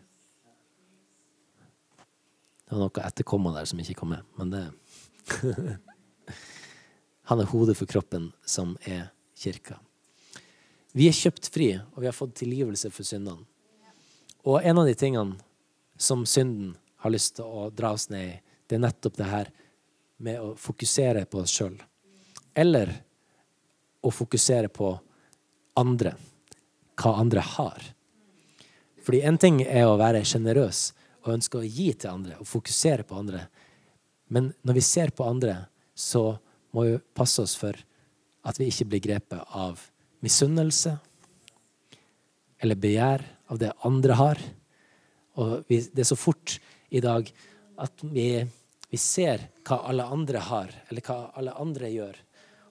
Det 2.67 2.76
var 2.76 2.84
noe 2.84 3.08
etterkomma 3.08 3.54
der 3.56 3.67
som 3.69 3.80
ikke 3.80 3.95
kom 3.95 4.12
med, 4.12 4.23
men 4.36 4.52
det 4.52 4.65
Han 7.28 7.41
er 7.43 7.50
hodet 7.52 7.76
for 7.76 7.88
kroppen, 7.88 8.32
som 8.47 8.76
er 8.88 9.10
kirka. 9.36 9.80
Vi 10.95 11.08
er 11.10 11.15
kjøpt 11.15 11.50
fri, 11.52 11.73
og 11.76 12.00
vi 12.02 12.08
har 12.08 12.15
fått 12.15 12.38
tilgivelse 12.39 12.91
for 12.91 13.08
syndene. 13.08 13.43
Og 14.47 14.63
en 14.63 14.79
av 14.79 14.88
de 14.88 14.95
tingene 14.95 15.36
som 15.99 16.23
synden 16.25 16.75
har 17.03 17.12
lyst 17.12 17.36
til 17.36 17.47
å 17.47 17.67
dra 17.75 17.91
oss 17.97 18.07
ned 18.13 18.29
i, 18.29 18.38
det 18.67 18.77
er 18.77 18.83
nettopp 18.86 19.17
det 19.19 19.27
her 19.27 19.51
med 20.23 20.39
å 20.39 20.53
fokusere 20.60 21.25
på 21.27 21.41
oss 21.43 21.51
sjøl. 21.51 21.75
Eller 22.55 22.93
å 24.01 24.12
fokusere 24.13 24.71
på 24.71 24.93
andre. 25.79 26.15
Hva 26.97 27.17
andre 27.21 27.43
har. 27.43 27.83
Fordi 29.03 29.21
en 29.27 29.38
ting 29.39 29.62
er 29.63 29.88
å 29.88 29.99
være 29.99 30.23
sjenerøs 30.27 30.89
og 31.25 31.33
ønske 31.36 31.60
å 31.60 31.67
gi 31.67 31.91
til 31.93 32.13
andre 32.13 32.39
og 32.39 32.47
fokusere 32.47 33.05
på 33.07 33.19
andre. 33.19 33.43
Men 34.31 34.51
når 34.63 34.79
vi 34.79 34.83
ser 34.83 35.12
på 35.15 35.27
andre, 35.27 35.60
så 35.95 36.38
må 36.75 36.88
vi 36.88 36.97
passe 37.15 37.43
oss 37.43 37.55
for 37.60 37.75
at 38.47 38.60
vi 38.60 38.71
ikke 38.71 38.88
blir 38.93 39.03
grepet 39.03 39.55
av 39.55 39.81
misunnelse 40.23 40.97
eller 42.63 42.79
begjær 42.79 43.23
av 43.47 43.60
det 43.62 43.73
andre 43.88 44.17
har. 44.19 44.41
Og 45.38 45.67
vi, 45.69 45.81
det 45.93 46.03
er 46.03 46.10
så 46.10 46.19
fort 46.19 46.57
i 46.89 47.01
dag 47.03 47.29
at 47.77 48.03
vi, 48.03 48.29
vi 48.89 48.99
ser 49.01 49.47
hva 49.67 49.81
alle 49.89 50.07
andre 50.07 50.41
har, 50.47 50.71
eller 50.89 51.05
hva 51.05 51.19
alle 51.38 51.53
andre 51.60 51.91
gjør. 51.91 52.17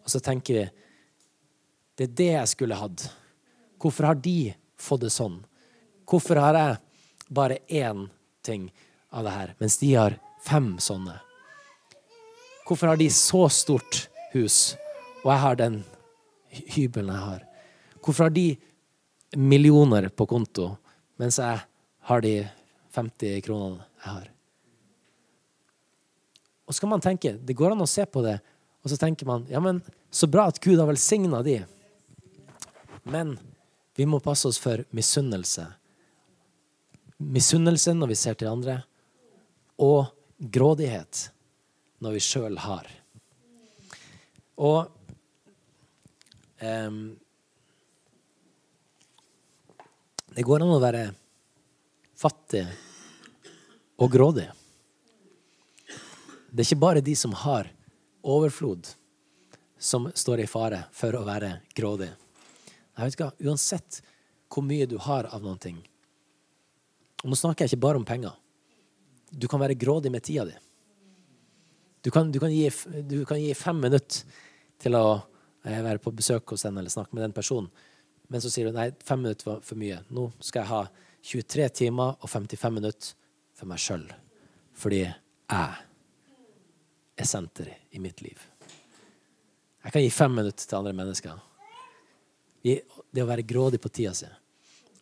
Og 0.02 0.12
så 0.12 0.22
tenker 0.22 0.60
vi 0.60 0.66
det 1.96 2.10
er 2.10 2.16
det 2.18 2.32
jeg 2.34 2.52
skulle 2.52 2.76
hatt. 2.76 3.06
Hvorfor 3.80 4.10
har 4.10 4.18
de 4.20 4.52
fått 4.76 5.06
det 5.06 5.12
sånn? 5.14 5.38
Hvorfor 6.06 6.38
har 6.40 6.58
jeg 6.58 7.32
bare 7.32 7.62
én 7.72 8.06
ting 8.44 8.68
av 9.10 9.24
det 9.26 9.32
her, 9.32 9.54
mens 9.58 9.78
de 9.80 9.94
har 9.94 10.18
fem 10.44 10.74
sånne? 10.82 11.16
Hvorfor 12.66 12.92
har 12.92 13.00
de 13.00 13.08
så 13.14 13.46
stort 13.52 14.06
hus, 14.34 14.76
og 15.22 15.30
jeg 15.32 15.42
har 15.42 15.58
den 15.58 15.80
hybelen 16.76 17.12
jeg 17.14 17.24
har? 17.30 17.42
Hvorfor 18.02 18.28
har 18.28 18.34
de 18.34 18.48
millioner 19.36 20.08
på 20.08 20.26
konto, 20.28 20.72
mens 21.20 21.38
jeg 21.40 21.60
har 22.08 22.24
de 22.24 22.34
50 22.96 23.44
kronene 23.44 23.84
jeg 24.00 24.08
har? 24.08 24.30
Og 26.66 26.74
så 26.74 26.82
kan 26.82 26.90
man 26.90 27.04
tenke, 27.04 27.36
Det 27.38 27.54
går 27.54 27.72
an 27.72 27.84
å 27.84 27.86
se 27.86 28.04
på 28.06 28.22
det, 28.24 28.40
og 28.82 28.90
så 28.90 28.96
tenker 28.96 29.26
man 29.26 29.46
ja, 29.50 29.60
men 29.60 29.82
så 30.10 30.26
bra 30.26 30.46
at 30.48 30.60
Gud 30.62 30.78
har 30.78 30.88
velsigna 30.88 31.42
de. 31.42 31.60
Men 33.02 33.36
vi 33.94 34.06
må 34.06 34.20
passe 34.20 34.48
oss 34.48 34.58
for 34.58 34.82
misunnelse. 34.90 35.66
Misunnelse 37.18 37.94
når 37.94 38.12
vi 38.12 38.18
ser 38.18 38.34
til 38.38 38.50
andre, 38.50 38.80
og 39.78 40.10
grådighet 40.38 41.28
når 42.02 42.16
vi 42.16 42.22
sjøl 42.24 42.58
har. 42.60 42.88
Og 44.56 44.88
um, 46.60 47.16
Det 50.36 50.44
går 50.44 50.60
an 50.60 50.74
å 50.74 50.80
være 50.82 51.06
fattig 52.20 52.66
og 53.96 54.10
grådig. 54.12 54.44
Det 56.52 56.60
er 56.60 56.66
ikke 56.66 56.82
bare 56.82 57.04
de 57.04 57.14
som 57.16 57.32
har 57.40 57.70
overflod, 58.20 58.90
som 59.80 60.10
står 60.12 60.42
i 60.44 60.48
fare 60.50 60.82
for 60.92 61.16
å 61.16 61.24
være 61.24 61.54
grådig. 61.76 62.10
Jeg 62.10 63.00
vet 63.00 63.16
ikke, 63.16 63.30
Uansett 63.48 64.02
hvor 64.52 64.66
mye 64.68 64.88
du 64.88 64.98
har 65.00 65.26
av 65.32 65.42
noen 65.44 65.58
ting 65.60 65.80
Og 67.22 67.28
nå 67.28 67.36
snakker 67.36 67.64
jeg 67.64 67.74
ikke 67.74 67.82
bare 67.82 68.00
om 68.00 68.06
penger. 68.08 68.36
Du 69.32 69.48
kan 69.48 69.60
være 69.60 69.76
grådig 69.76 70.12
med 70.12 70.24
tida 70.24 70.44
di. 70.48 70.54
Du 72.04 72.12
kan, 72.12 72.28
du 72.30 72.38
kan, 72.40 72.52
gi, 72.52 72.68
du 73.08 73.22
kan 73.28 73.40
gi, 73.40 73.56
fem 73.56 73.80
minutter 73.82 74.44
til 74.80 74.96
å 75.00 75.04
eh, 75.64 75.80
være 75.80 75.98
på 76.00 76.12
besøk 76.14 76.52
hos 76.52 76.68
den 76.68 76.76
eller 76.76 76.92
snakke 76.92 77.16
med 77.16 77.24
den 77.24 77.34
personen. 77.36 77.72
Men 78.28 78.42
så 78.42 78.50
sier 78.50 78.68
du 78.68 78.76
nei, 78.76 78.90
fem 79.04 79.22
minutter 79.22 79.50
var 79.50 79.64
for 79.64 79.78
mye. 79.78 80.00
Nå 80.10 80.28
skal 80.42 80.64
jeg 80.64 80.72
ha 80.72 80.82
23 81.26 81.68
timer 81.82 82.16
og 82.20 82.30
55 82.30 82.74
minutter 82.74 83.12
for 83.56 83.70
meg 83.70 83.82
sjøl. 83.82 84.06
Fordi 84.76 85.02
jeg 85.04 85.66
er 87.16 87.28
senteret 87.28 87.96
i 87.96 88.02
mitt 88.02 88.20
liv. 88.24 88.38
Jeg 89.86 89.94
kan 89.94 90.02
gi 90.02 90.10
fem 90.10 90.34
minutter 90.34 90.66
til 90.66 90.80
andre 90.80 90.96
mennesker 90.96 91.44
det 92.66 93.22
å 93.22 93.28
være 93.28 93.46
grådig 93.46 93.80
på 93.82 93.90
tida 93.94 94.14
si. 94.16 94.28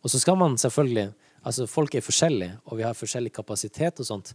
Og 0.04 0.12
så 0.12 0.20
skal 0.20 0.36
man 0.40 0.58
selvfølgelig 0.60 1.12
altså 1.44 1.66
Folk 1.68 1.94
er 1.94 2.00
forskjellige, 2.00 2.54
og 2.64 2.78
vi 2.78 2.84
har 2.86 2.96
forskjellig 2.96 3.32
kapasitet 3.36 3.98
og 4.00 4.06
sånt. 4.08 4.30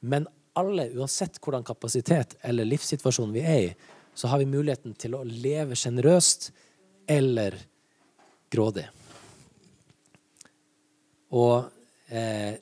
Men 0.00 0.24
alle, 0.56 0.86
uansett 0.96 1.36
hvordan 1.44 1.66
kapasitet 1.66 2.38
eller 2.40 2.64
livssituasjon 2.64 3.34
vi 3.34 3.42
er 3.44 3.58
i, 3.66 3.74
så 4.16 4.30
har 4.32 4.40
vi 4.40 4.48
muligheten 4.48 4.94
til 4.96 5.18
å 5.18 5.20
leve 5.28 5.76
sjenerøst 5.76 6.48
eller 7.12 7.58
grådig. 8.50 8.86
Og 11.36 11.68
eh, 12.08 12.56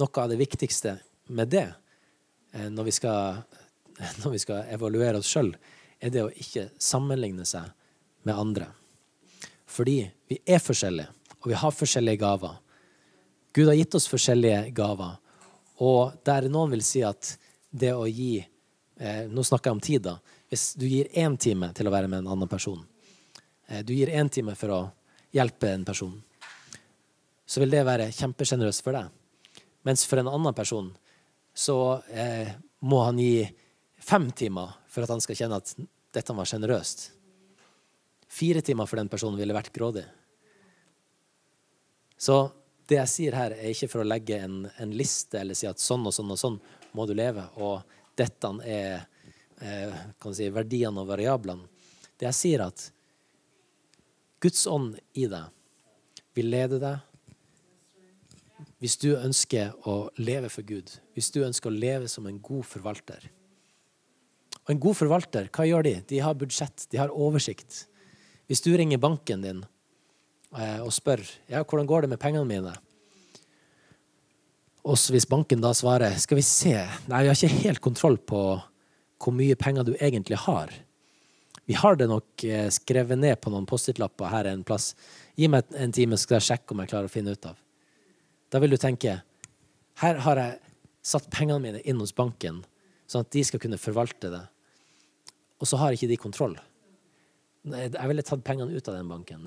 noe 0.00 0.22
av 0.22 0.30
det 0.30 0.38
viktigste 0.40 0.96
med 1.34 1.50
det, 1.52 1.66
eh, 2.52 2.68
når, 2.72 2.88
vi 2.88 2.94
skal, 2.96 3.42
når 4.22 4.36
vi 4.36 4.42
skal 4.42 4.72
evaluere 4.74 5.20
oss 5.20 5.30
sjøl, 5.32 5.52
er 5.98 6.14
det 6.14 6.24
å 6.24 6.32
ikke 6.32 6.70
sammenligne 6.80 7.44
seg 7.48 7.68
med 8.26 8.38
andre. 8.38 8.70
Fordi 9.68 10.00
vi 10.28 10.38
er 10.46 10.62
forskjellige, 10.62 11.10
og 11.40 11.50
vi 11.50 11.58
har 11.58 11.74
forskjellige 11.74 12.22
gaver. 12.22 12.56
Gud 13.52 13.68
har 13.68 13.76
gitt 13.78 13.96
oss 13.98 14.08
forskjellige 14.08 14.68
gaver. 14.76 15.18
Og 15.84 16.16
der 16.26 16.48
noen 16.50 16.72
vil 16.74 16.84
si 16.84 17.02
at 17.06 17.34
det 17.70 17.92
å 17.94 18.06
gi 18.08 18.38
eh, 18.40 19.26
Nå 19.30 19.44
snakker 19.44 19.70
jeg 19.70 19.76
om 19.76 19.82
tid, 19.84 20.02
da. 20.08 20.16
Hvis 20.48 20.72
du 20.80 20.86
gir 20.88 21.10
én 21.12 21.36
time 21.36 21.70
til 21.76 21.88
å 21.88 21.92
være 21.92 22.08
med 22.08 22.22
en 22.22 22.32
annen 22.34 22.50
person, 22.50 22.80
eh, 23.68 23.84
du 23.84 23.92
gir 23.94 24.10
én 24.10 24.30
time 24.32 24.56
for 24.58 24.74
å 24.74 24.80
hjelpe 25.38 25.70
en 25.72 25.86
person, 25.88 26.14
så 27.48 27.62
vil 27.62 27.72
det 27.72 27.86
være 27.86 28.10
kjempesjenerøst 28.12 28.84
for 28.84 28.98
deg. 28.98 29.08
Mens 29.88 30.04
for 30.04 30.20
en 30.20 30.28
annen 30.30 30.56
person 30.56 30.90
så 31.58 31.78
eh, 32.12 32.50
må 32.84 33.00
han 33.06 33.18
gi 33.22 33.46
fem 33.98 34.28
timer 34.36 34.76
for 34.90 35.04
at 35.04 35.14
han 35.14 35.22
skal 35.24 35.38
kjenne 35.38 35.58
at 35.58 35.72
dette 36.14 36.36
var 36.36 36.48
sjenerøst. 36.48 37.08
Fire 38.28 38.62
timer 38.62 38.86
for 38.86 39.00
den 39.00 39.08
personen 39.08 39.38
ville 39.40 39.56
vært 39.56 39.72
grådig. 39.74 40.04
Så 42.18 42.50
det 42.88 42.98
jeg 42.98 43.12
sier 43.12 43.36
her, 43.36 43.54
er 43.54 43.72
ikke 43.72 43.88
for 43.90 44.02
å 44.02 44.08
legge 44.08 44.38
en, 44.44 44.62
en 44.80 44.92
liste 44.96 45.40
eller 45.40 45.56
si 45.58 45.68
at 45.68 45.80
sånn 45.80 46.06
og 46.08 46.14
sånn 46.14 46.34
og 46.34 46.40
sånn 46.40 46.60
må 46.96 47.04
du 47.06 47.14
leve, 47.16 47.44
og 47.60 47.84
dette 48.16 48.50
er 48.64 49.02
eh, 49.60 49.98
si, 50.32 50.48
verdiene 50.52 51.02
og 51.02 51.10
variablene. 51.10 51.68
Det 52.18 52.26
jeg 52.30 52.38
sier, 52.38 52.64
at 52.64 52.88
Guds 54.42 54.66
ånd 54.70 54.98
i 55.18 55.26
deg 55.30 55.50
vil 56.38 56.50
lede 56.52 56.78
deg 56.82 57.04
hvis 58.78 58.94
du 59.02 59.08
ønsker 59.16 59.72
å 59.90 60.04
leve 60.22 60.50
for 60.52 60.62
Gud, 60.66 60.92
hvis 61.18 61.32
du 61.34 61.40
ønsker 61.42 61.70
å 61.70 61.74
leve 61.74 62.06
som 62.10 62.28
en 62.30 62.38
god 62.38 62.62
forvalter. 62.66 63.24
Og 64.62 64.74
en 64.74 64.82
god 64.82 64.98
forvalter, 65.00 65.48
hva 65.50 65.66
gjør 65.66 65.86
de? 65.88 65.94
De 66.12 66.20
har 66.22 66.36
budsjett, 66.38 66.86
de 66.92 67.00
har 67.00 67.10
oversikt. 67.10 67.88
Hvis 68.46 68.62
du 68.62 68.70
ringer 68.78 69.00
banken 69.02 69.42
din 69.42 69.64
eh, 70.54 70.78
og 70.84 70.92
spør 70.94 71.24
ja, 71.50 71.64
hvordan 71.64 71.90
går 71.90 72.06
det 72.06 72.12
med 72.14 72.22
pengene 72.22 72.46
mine, 72.46 72.76
og 74.88 74.96
hvis 75.12 75.26
banken 75.28 75.60
da 75.60 75.74
svarer 75.76 76.14
skal 76.22 76.38
vi 76.38 76.46
se, 76.46 76.76
nei, 77.10 77.24
vi 77.24 77.28
har 77.28 77.36
ikke 77.36 77.64
helt 77.66 77.82
kontroll 77.84 78.16
på 78.16 78.42
hvor 79.18 79.34
mye 79.34 79.58
penger 79.58 79.84
du 79.84 79.96
egentlig 79.98 80.38
har. 80.46 80.70
Vi 81.68 81.74
har 81.74 81.98
det 82.00 82.06
nok 82.08 82.44
eh, 82.48 82.70
skrevet 82.72 83.18
ned 83.20 83.36
på 83.44 83.50
noen 83.52 83.66
Post-It-lapper 83.68 84.30
her 84.32 84.46
en 84.48 84.62
plass. 84.64 84.94
Gi 85.36 85.50
meg 85.52 85.68
en 85.76 85.90
time, 85.92 86.16
så 86.16 86.24
skal 86.24 86.38
jeg 86.38 86.46
sjekke 86.46 86.72
om 86.72 86.78
jeg 86.80 86.88
klarer 86.88 87.10
å 87.10 87.12
finne 87.12 87.34
ut 87.36 87.48
av. 87.50 87.58
Da 88.48 88.60
vil 88.62 88.72
du 88.72 88.78
tenke 88.80 89.18
her 90.00 90.20
har 90.24 90.38
jeg 90.40 90.54
satt 91.04 91.26
pengene 91.28 91.60
mine 91.60 91.82
inn 91.84 91.98
hos 92.00 92.14
banken, 92.16 92.62
sånn 93.04 93.26
at 93.26 93.34
de 93.34 93.42
skal 93.44 93.60
kunne 93.60 93.76
forvalte 93.80 94.30
det. 94.32 94.40
Og 95.60 95.68
så 95.68 95.76
har 95.80 95.92
ikke 95.92 96.08
de 96.08 96.16
kontroll. 96.22 96.54
Jeg 97.68 98.08
ville 98.14 98.24
tatt 98.24 98.46
pengene 98.46 98.72
ut 98.72 98.88
av 98.88 98.96
den 98.96 99.10
banken. 99.10 99.44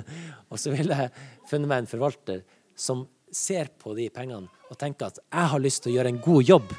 og 0.52 0.60
så 0.60 0.74
ville 0.74 0.98
jeg 0.98 1.14
funnet 1.48 1.70
meg 1.70 1.86
en 1.86 1.88
forvalter 1.94 2.42
som 2.76 3.06
ser 3.32 3.70
på 3.80 3.94
de 3.96 4.10
pengene 4.12 4.50
og 4.68 4.76
tenker 4.76 5.08
at 5.08 5.22
jeg 5.22 5.52
har 5.54 5.64
lyst 5.64 5.86
til 5.86 5.94
å 5.94 5.96
gjøre 5.96 6.12
en 6.12 6.20
god 6.28 6.52
jobb. 6.52 6.76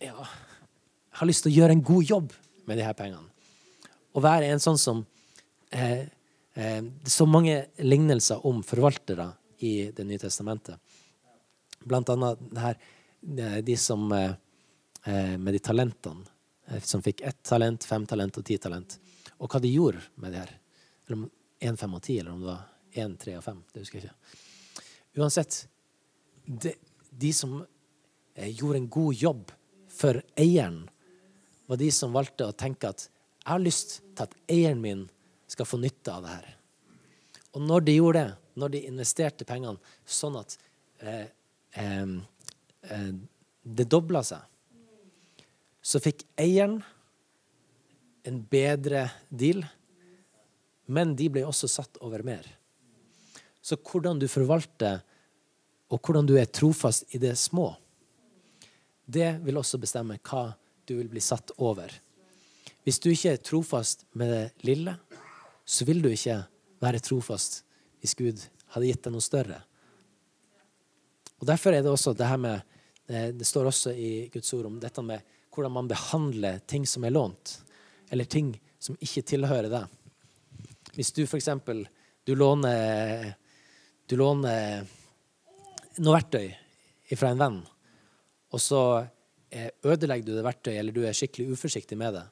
Ja, 0.00 0.16
jeg 0.16 1.20
har 1.20 1.28
lyst 1.28 1.44
til 1.44 1.52
å 1.52 1.56
gjøre 1.58 1.76
en 1.76 1.84
god 1.84 2.08
jobb 2.08 2.32
med 2.64 2.78
de 2.78 2.86
her 2.86 2.96
pengene. 2.98 3.30
Å 4.14 4.22
være 4.22 4.50
en 4.52 4.62
sånn 4.62 4.78
som 4.78 5.00
eh, 5.74 6.06
eh, 6.54 6.82
så 7.04 7.26
mange 7.26 7.64
lignelser 7.82 8.44
om 8.46 8.62
forvaltere 8.66 9.32
i 9.64 9.90
Det 9.96 10.04
nye 10.04 10.18
testamentet. 10.18 10.76
Blant 11.84 12.08
annet 12.08 12.40
her, 12.58 12.78
eh, 13.38 13.58
de 13.64 13.76
som 13.76 14.12
eh, 14.12 14.34
eh, 15.04 15.36
med 15.38 15.54
de 15.54 15.58
talentene. 15.58 16.30
Som 16.80 17.02
fikk 17.04 17.20
ett 17.20 17.42
talent, 17.44 17.84
fem 17.84 18.06
talent 18.08 18.38
og 18.40 18.44
ti 18.48 18.56
talent. 18.58 18.96
Og 19.36 19.52
hva 19.52 19.58
de 19.60 19.68
gjorde 19.68 20.00
med 20.16 20.32
det 20.32 20.38
her. 20.40 20.52
Eller 21.04 21.18
om 21.18 21.24
én, 21.60 21.76
fem 21.76 21.94
og 21.94 22.00
ti, 22.02 22.16
eller 22.18 22.32
om 22.32 22.40
det 22.40 22.48
var 22.48 23.02
én, 23.04 23.16
tre 23.20 23.34
og 23.36 23.44
fem. 23.44 23.58
Det 23.72 23.82
husker 23.82 24.00
jeg 24.00 24.08
ikke. 24.08 24.40
Uansett, 25.20 25.58
de, 26.46 26.72
de 27.12 27.32
som 27.36 27.58
gjorde 28.34 28.80
en 28.80 28.88
god 28.96 29.20
jobb 29.26 29.52
for 29.92 30.22
eieren, 30.40 30.86
var 31.66 31.80
de 31.80 31.90
som 31.94 32.14
valgte 32.14 32.48
å 32.48 32.56
tenke 32.56 32.90
at 32.90 33.06
jeg 33.44 33.50
har 33.50 33.60
lyst 33.62 33.98
til 34.16 34.24
at 34.24 34.36
eieren 34.50 34.80
min 34.80 35.04
skal 35.50 35.68
få 35.68 35.78
nytte 35.80 36.12
av 36.12 36.24
det 36.24 36.32
her. 36.32 36.48
Og 37.54 37.62
når 37.62 37.84
de 37.86 37.96
gjorde 37.98 38.22
det, 38.22 38.36
når 38.58 38.72
de 38.72 38.80
investerte 38.88 39.46
pengene 39.46 39.94
sånn 40.06 40.38
at 40.40 40.56
eh, 41.02 41.26
eh, 41.80 42.16
eh, 42.88 43.12
det 43.64 43.86
dobla 43.90 44.22
seg, 44.26 44.42
så 45.84 46.00
fikk 46.00 46.24
eieren 46.40 46.78
en 48.24 48.40
bedre 48.48 49.06
deal, 49.28 49.60
men 50.88 51.12
de 51.16 51.28
ble 51.32 51.44
også 51.44 51.68
satt 51.68 52.00
over 52.04 52.24
mer. 52.24 52.46
Så 53.64 53.76
hvordan 53.76 54.20
du 54.20 54.26
forvalter, 54.28 55.02
og 55.92 56.00
hvordan 56.00 56.26
du 56.28 56.34
er 56.40 56.48
trofast 56.48 57.12
i 57.14 57.20
det 57.20 57.34
små, 57.40 57.74
det 59.04 59.36
vil 59.44 59.60
også 59.60 59.78
bestemme 59.80 60.16
hva 60.24 60.54
du 60.88 60.96
vil 60.98 61.10
bli 61.12 61.22
satt 61.22 61.52
over. 61.62 61.92
Hvis 62.84 63.00
du 63.00 63.10
ikke 63.10 63.34
er 63.34 63.44
trofast 63.44 64.04
med 64.18 64.32
det 64.32 64.66
lille, 64.68 64.96
så 65.64 65.86
vil 65.88 66.02
du 66.04 66.10
ikke 66.12 66.42
være 66.84 67.00
trofast 67.04 67.62
hvis 68.02 68.16
Gud 68.18 68.42
hadde 68.74 68.90
gitt 68.90 69.04
deg 69.06 69.14
noe 69.14 69.24
større. 69.24 69.62
Og 71.40 71.48
Derfor 71.48 71.72
er 71.72 71.84
det 71.84 71.92
også 71.92 72.14
det 72.16 72.28
her 72.28 72.40
med 72.40 72.70
Det 73.04 73.44
står 73.44 73.66
også 73.68 73.92
i 73.92 74.28
Guds 74.32 74.52
ord 74.56 74.66
om 74.70 74.78
dette 74.80 75.02
med 75.04 75.20
hvordan 75.52 75.72
man 75.74 75.88
behandler 75.88 76.62
ting 76.66 76.86
som 76.88 77.04
er 77.04 77.12
lånt, 77.12 77.58
eller 78.10 78.24
ting 78.24 78.54
som 78.80 78.96
ikke 78.96 79.22
tilhører 79.28 79.68
deg. 79.68 79.84
Hvis 80.96 81.12
du 81.12 81.22
f.eks. 81.26 81.50
Du 82.24 82.32
du 84.08 84.16
låner 84.16 84.86
noe 86.00 86.16
verktøy 86.16 86.48
fra 87.14 87.30
en 87.30 87.40
venn, 87.40 87.58
og 88.50 88.62
så 88.62 88.80
eh, 88.98 89.13
ødelegger 89.84 90.26
du 90.26 90.32
det 90.34 90.44
verktøyet, 90.46 90.78
eller 90.80 90.94
du 90.94 91.04
er 91.06 91.16
skikkelig 91.16 91.54
uforsiktig 91.54 91.98
med 91.98 92.16
det, 92.18 92.24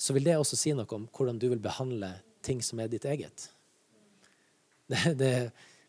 så 0.00 0.14
vil 0.16 0.24
det 0.24 0.38
også 0.40 0.56
si 0.56 0.72
noe 0.72 0.88
om 0.96 1.06
hvordan 1.12 1.38
du 1.40 1.50
vil 1.50 1.60
behandle 1.60 2.14
ting 2.44 2.62
som 2.64 2.80
er 2.80 2.88
ditt 2.92 3.04
eget. 3.08 3.50
Det, 4.90 5.12
det, 5.14 5.34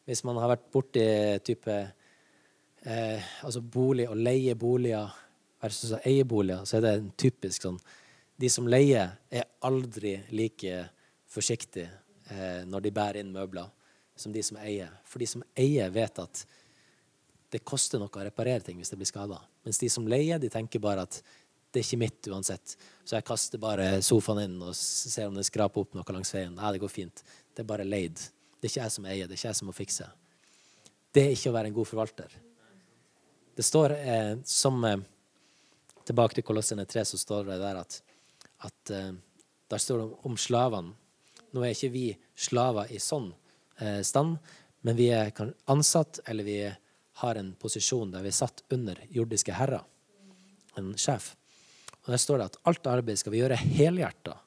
hvis 0.05 0.19
man 0.27 0.37
har 0.37 0.51
vært 0.51 0.67
borti 0.69 1.03
type 1.41 1.73
eh, 1.73 3.29
altså 3.41 3.63
bolig 3.65 4.05
og 4.05 4.19
leie 4.19 4.53
boliger 4.53 5.09
versus 5.61 5.95
å 5.97 6.01
eie 6.05 6.21
boliger, 6.21 6.67
så 6.69 6.77
er 6.77 6.83
det 6.85 6.91
en 6.99 7.09
typisk 7.17 7.65
sånn 7.65 7.79
De 8.41 8.49
som 8.49 8.69
leier, 8.69 9.15
er 9.29 9.49
aldri 9.65 10.15
like 10.33 10.83
forsiktige 11.29 11.89
eh, 12.29 12.61
når 12.65 12.85
de 12.85 12.93
bærer 12.93 13.19
inn 13.21 13.33
møbler, 13.33 13.67
som 14.17 14.33
de 14.33 14.41
som 14.45 14.57
eier. 14.61 14.89
For 15.05 15.21
de 15.21 15.27
som 15.29 15.43
eier, 15.53 15.89
vet 15.93 16.21
at 16.21 16.45
det 17.51 17.63
koster 17.67 17.99
noe 17.99 18.11
å 18.11 18.25
reparere 18.25 18.63
ting 18.63 18.79
hvis 18.79 18.93
det 18.93 18.99
blir 18.99 19.09
skada. 19.09 19.39
Mens 19.65 19.79
de 19.81 19.89
som 19.91 20.07
leier, 20.07 20.39
de 20.39 20.49
tenker 20.51 20.81
bare 20.83 21.03
at 21.07 21.19
det 21.71 21.79
er 21.79 21.85
ikke 21.85 22.01
mitt 22.01 22.27
uansett. 22.31 22.75
Så 23.07 23.15
jeg 23.15 23.27
kaster 23.27 23.59
bare 23.61 24.01
sofaen 24.03 24.43
inn 24.45 24.57
og 24.63 24.75
ser 24.75 25.29
om 25.29 25.37
det 25.37 25.47
skraper 25.47 25.83
opp 25.83 25.95
noe 25.95 26.15
langs 26.15 26.33
veien. 26.35 26.55
Nei, 26.55 26.73
det 26.75 26.81
går 26.83 26.91
fint. 26.91 27.23
Det 27.55 27.63
er 27.63 27.69
bare 27.69 27.87
leid. 27.87 28.19
Det 28.59 28.67
er 28.67 28.73
ikke 28.73 28.83
jeg 28.83 28.95
som 28.95 29.07
eier, 29.07 29.27
det 29.27 29.35
er 29.35 29.39
ikke 29.39 29.49
jeg 29.49 29.59
som 29.59 29.69
må 29.71 29.75
fikse. 29.75 30.07
Det 31.11 31.23
er 31.25 31.35
ikke 31.35 31.51
å 31.51 31.55
være 31.55 31.71
en 31.71 31.75
god 31.75 31.89
forvalter. 31.89 32.35
Det 33.55 33.65
står 33.67 33.95
eh, 33.97 34.35
som 34.47 34.79
eh, 34.87 35.01
Tilbake 36.01 36.33
til 36.33 36.43
Kolossene 36.43 36.87
3 36.89 37.03
så 37.05 37.17
står 37.21 37.45
det 37.51 37.59
der 37.61 37.77
at, 37.77 37.99
at 38.65 38.91
eh, 38.95 39.11
der 39.69 39.81
står 39.81 39.99
det 39.99 40.05
om, 40.07 40.31
om 40.31 40.37
slavene. 40.39 40.95
Nå 41.51 41.63
er 41.63 41.75
ikke 41.75 41.91
vi 41.93 42.05
slaver 42.35 42.89
i 42.91 42.99
sånn 42.99 43.29
eh, 43.79 43.99
stand, 44.07 44.39
men 44.87 44.97
vi 44.97 45.11
er 45.13 45.29
ansatt, 45.69 46.23
eller 46.31 46.47
vi 46.47 46.57
har 47.21 47.37
en 47.37 47.53
posisjon 47.59 48.11
der 48.13 48.23
vi 48.25 48.31
er 48.31 48.37
satt 48.37 48.63
under 48.73 48.99
jordiske 49.13 49.53
herrer. 49.55 49.83
En 50.79 50.93
sjef. 50.99 51.33
Og 52.01 52.13
Der 52.13 52.21
står 52.21 52.41
det 52.41 52.49
at 52.51 52.61
alt 52.69 52.87
arbeid 52.89 53.19
skal 53.21 53.33
vi 53.33 53.41
gjøre 53.41 53.59
helhjerta. 53.59 54.37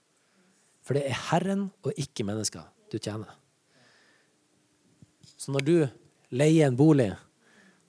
For 0.84 0.96
det 0.96 1.06
er 1.08 1.20
Herren 1.30 1.68
og 1.84 1.92
ikke 1.96 2.26
mennesker 2.26 2.66
du 2.92 2.98
tjener. 2.98 3.30
Så 5.38 5.52
når 5.54 5.64
du 5.64 5.76
leier 6.34 6.66
en 6.66 6.76
bolig, 6.76 7.12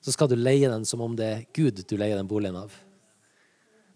så 0.04 0.13
skal 0.13 0.30
du 0.30 0.36
leie 0.38 0.69
den 0.69 0.86
som 0.86 1.02
om 1.02 1.15
det 1.17 1.28
er 1.28 1.45
Gud 1.56 1.82
du 1.82 1.95
leier 1.98 2.19
den 2.19 2.30
boligen 2.30 2.58
av. 2.60 2.74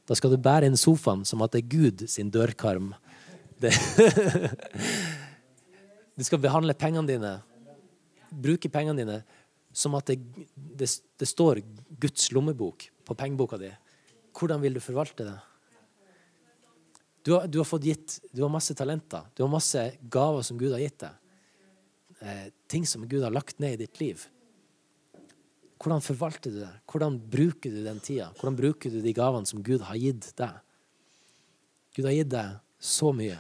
Da 0.10 0.17
skal 0.17 0.34
du 0.34 0.41
bære 0.41 0.65
inn 0.65 0.80
sofaen 0.80 1.21
som 1.28 1.43
at 1.45 1.54
det 1.54 1.62
er 1.62 1.69
Gud 1.69 2.08
sin 2.10 2.32
dørkarm. 2.34 2.93
Det. 3.62 3.73
Du 6.19 6.25
skal 6.28 6.41
behandle 6.43 6.73
pengene 6.75 7.08
dine, 7.08 7.30
bruke 8.28 8.67
pengene 8.67 8.99
dine 8.99 9.21
som 9.71 9.95
at 9.97 10.10
det, 10.10 10.17
det, 10.55 10.89
det 10.89 11.27
står 11.29 11.62
Guds 12.01 12.32
lommebok 12.32 12.89
på 13.05 13.15
pengeboka 13.17 13.60
di. 13.62 13.69
Hvordan 14.36 14.62
vil 14.63 14.77
du 14.77 14.82
forvalte 14.84 15.27
det? 15.27 15.38
Du 17.25 17.34
har, 17.36 17.47
du 17.51 17.60
har, 17.60 17.67
fått 17.67 17.84
gitt 17.84 18.15
Du 18.32 18.41
har 18.41 18.51
masse 18.51 18.73
talenter. 18.73 19.25
Du 19.36 19.43
har 19.43 19.51
masse 19.51 19.82
gaver 20.01 20.45
som 20.45 20.58
Gud 20.58 20.71
har 20.73 20.82
gitt 20.82 21.03
deg. 21.03 21.17
Eh, 22.19 22.45
ting 22.71 22.88
som 22.88 23.05
Gud 23.08 23.23
har 23.23 23.34
lagt 23.36 23.60
ned 23.60 23.75
i 23.75 23.84
ditt 23.84 23.99
liv. 24.01 24.23
Hvordan 25.79 26.03
forvalter 26.03 26.51
du 26.51 26.62
det? 26.63 26.71
Hvordan 26.91 27.19
bruker 27.32 27.71
du 27.71 27.84
den 27.86 28.01
tida? 28.03 28.32
Hvordan 28.39 28.58
bruker 28.58 28.91
du 28.91 28.99
de 29.03 29.13
gavene 29.15 29.47
som 29.47 29.62
Gud 29.63 29.84
har 29.88 29.99
gitt 29.99 30.32
deg? 30.39 30.58
Gud 31.95 32.08
har 32.08 32.17
gitt 32.17 32.32
deg 32.34 32.58
så 32.79 33.13
mye. 33.15 33.38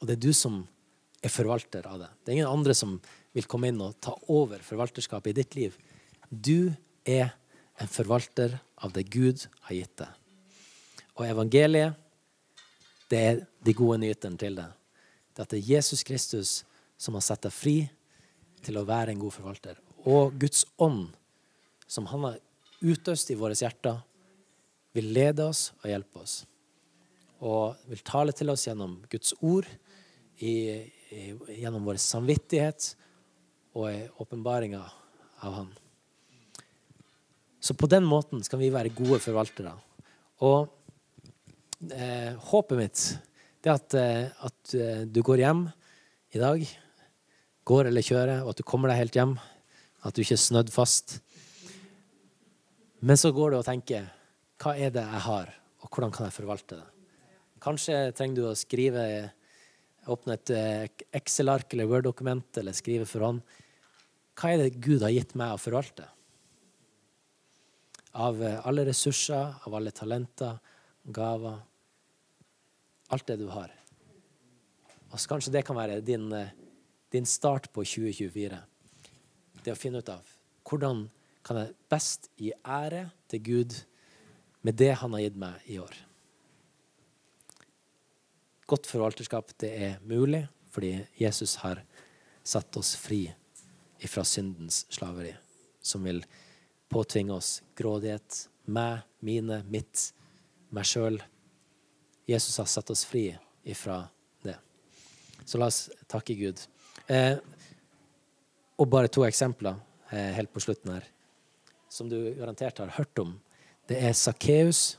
Og 0.00 0.08
det 0.08 0.16
er 0.16 0.24
du 0.24 0.32
som 0.36 0.62
er 1.24 1.32
forvalter 1.32 1.86
av 1.88 2.00
det. 2.00 2.10
Det 2.22 2.32
er 2.32 2.38
ingen 2.38 2.52
andre 2.52 2.76
som 2.76 2.96
vil 3.36 3.48
komme 3.50 3.68
inn 3.68 3.82
og 3.84 3.98
ta 4.00 4.14
over 4.32 4.62
forvalterskapet 4.64 5.34
i 5.34 5.36
ditt 5.42 5.56
liv. 5.58 5.76
Du 6.30 6.72
er 7.04 7.34
en 7.76 7.90
forvalter 7.90 8.56
av 8.80 8.94
det 8.96 9.04
Gud 9.12 9.44
har 9.68 9.76
gitt 9.76 9.92
deg. 10.00 10.08
Og 11.16 11.26
evangeliet, 11.28 11.96
det 13.12 13.20
er 13.20 13.44
de 13.64 13.76
gode 13.76 14.00
nyhetene 14.02 14.40
til 14.40 14.56
det. 14.58 14.66
Det 15.36 15.44
at 15.44 15.52
det 15.52 15.60
er 15.60 15.70
Jesus 15.76 16.02
Kristus 16.06 16.56
som 16.96 17.16
har 17.16 17.24
satt 17.24 17.44
deg 17.44 17.52
fri 17.52 17.76
til 18.64 18.80
å 18.80 18.86
være 18.88 19.12
en 19.12 19.20
god 19.20 19.36
forvalter. 19.36 19.78
Og 20.08 20.34
Guds 20.40 20.64
ånd, 20.80 21.10
som 21.86 22.08
han 22.10 22.24
har 22.30 22.40
utøst 22.80 23.30
i 23.30 23.38
våre 23.38 23.56
hjerter, 23.56 24.00
vil 24.96 25.12
lede 25.12 25.44
oss 25.44 25.70
og 25.82 25.90
hjelpe 25.92 26.24
oss. 26.24 26.38
Og 27.44 27.76
vil 27.90 28.00
tale 28.00 28.32
til 28.32 28.48
oss 28.48 28.64
gjennom 28.64 29.02
Guds 29.12 29.36
ord, 29.44 29.68
i, 30.36 30.52
i, 31.12 31.20
gjennom 31.60 31.84
vår 31.88 32.00
samvittighet 32.00 32.94
og 33.76 33.90
i 33.90 34.06
åpenbaringa 34.22 34.80
av 35.44 35.58
Han. 35.58 35.68
Så 37.60 37.74
på 37.74 37.88
den 37.90 38.06
måten 38.06 38.42
skal 38.46 38.60
vi 38.62 38.72
være 38.72 38.94
gode 38.94 39.18
forvaltere. 39.20 39.74
Og 40.46 40.70
eh, 41.92 42.32
håpet 42.50 42.78
mitt 42.78 43.04
det 43.64 43.72
er 43.72 43.74
at, 43.74 43.96
eh, 43.98 44.44
at 44.46 44.74
eh, 44.78 45.04
du 45.10 45.20
går 45.26 45.42
hjem 45.42 45.64
i 46.36 46.40
dag, 46.40 46.62
går 47.66 47.88
eller 47.90 48.04
kjører, 48.06 48.44
og 48.44 48.52
at 48.52 48.60
du 48.60 48.66
kommer 48.68 48.92
deg 48.92 49.00
helt 49.00 49.18
hjem. 49.18 49.34
At 50.06 50.14
du 50.14 50.22
ikke 50.22 50.36
er 50.36 50.44
snødd 50.44 50.70
fast. 50.70 51.18
Men 53.02 53.18
så 53.18 53.32
går 53.34 53.52
du 53.52 53.58
og 53.58 53.66
tenker 53.66 54.06
hva 54.62 54.76
er 54.78 54.92
det 54.94 55.02
jeg 55.02 55.24
har, 55.26 55.50
og 55.82 55.90
hvordan 55.90 56.14
kan 56.14 56.28
jeg 56.28 56.36
forvalte 56.36 56.78
det? 56.78 56.86
Kanskje 57.60 57.98
trenger 58.14 58.38
du 58.38 58.46
å 58.46 58.56
skrive 58.56 59.02
åpne 60.12 60.36
et 60.36 60.52
eh, 60.54 61.04
Excel-ark 61.18 61.74
eller 61.74 61.88
Word-dokument 61.90 62.60
eller 62.60 62.76
skrive 62.76 63.06
for 63.08 63.26
hånd. 63.26 63.42
Hva 64.36 64.52
er 64.52 64.60
det 64.60 64.82
Gud 64.84 65.00
har 65.00 65.14
gitt 65.14 65.32
meg 65.38 65.54
å 65.54 65.60
forvalte? 65.60 66.04
Av 68.20 68.36
eh, 68.44 68.60
alle 68.68 68.84
ressurser, 68.88 69.56
av 69.64 69.76
alle 69.76 69.92
talenter, 69.96 70.58
gaver. 71.04 71.62
Alt 73.14 73.26
det 73.30 73.38
du 73.40 73.46
har. 73.52 73.72
Og 75.08 75.16
så 75.16 75.30
Kanskje 75.30 75.54
det 75.54 75.64
kan 75.64 75.78
være 75.78 76.02
din, 76.04 76.28
eh, 76.36 76.52
din 77.12 77.28
start 77.28 77.70
på 77.72 77.84
2024. 77.84 78.58
Det 79.64 79.72
å 79.72 79.78
finne 79.78 80.04
ut 80.04 80.12
av 80.12 80.34
hvordan 80.66 81.06
kan 81.46 81.62
jeg 81.62 81.76
best 81.88 82.28
gi 82.36 82.50
ære 82.60 83.06
til 83.30 83.42
Gud 83.46 83.78
med 84.66 84.76
det 84.76 84.92
han 85.00 85.14
har 85.14 85.22
gitt 85.22 85.40
meg 85.40 85.70
i 85.70 85.78
år. 85.80 85.96
Godt 88.66 88.88
forvalterskap 88.90 89.54
det 89.62 89.72
er 89.72 89.98
mulig 90.04 90.42
fordi 90.74 90.98
Jesus 91.16 91.54
har 91.62 91.80
satt 92.44 92.76
oss 92.76 92.92
fri 92.98 93.22
ifra 94.04 94.24
syndens 94.24 94.84
slaveri, 94.92 95.32
som 95.82 96.04
vil 96.04 96.22
påtvinge 96.92 97.34
oss 97.34 97.62
grådighet. 97.78 98.46
Meg, 98.66 99.04
mine, 99.22 99.62
mitt, 99.70 100.10
meg 100.74 100.86
sjøl. 100.88 101.18
Jesus 102.26 102.58
har 102.58 102.68
satt 102.70 102.90
oss 102.90 103.04
fri 103.06 103.28
ifra 103.66 104.02
det. 104.42 104.56
Så 105.44 105.58
la 105.58 105.70
oss 105.70 105.86
takke 106.10 106.34
Gud. 106.38 106.60
Eh, 107.06 107.38
og 108.76 108.90
bare 108.92 109.10
to 109.12 109.24
eksempler 109.26 109.78
eh, 110.10 110.32
helt 110.36 110.52
på 110.52 110.62
slutten 110.62 110.96
her, 110.96 111.06
som 111.88 112.10
du 112.10 112.18
garantert 112.36 112.82
har 112.82 112.94
hørt 112.98 113.22
om. 113.22 113.36
Det 113.86 114.00
er 114.02 114.16
Sakkeus 114.18 114.98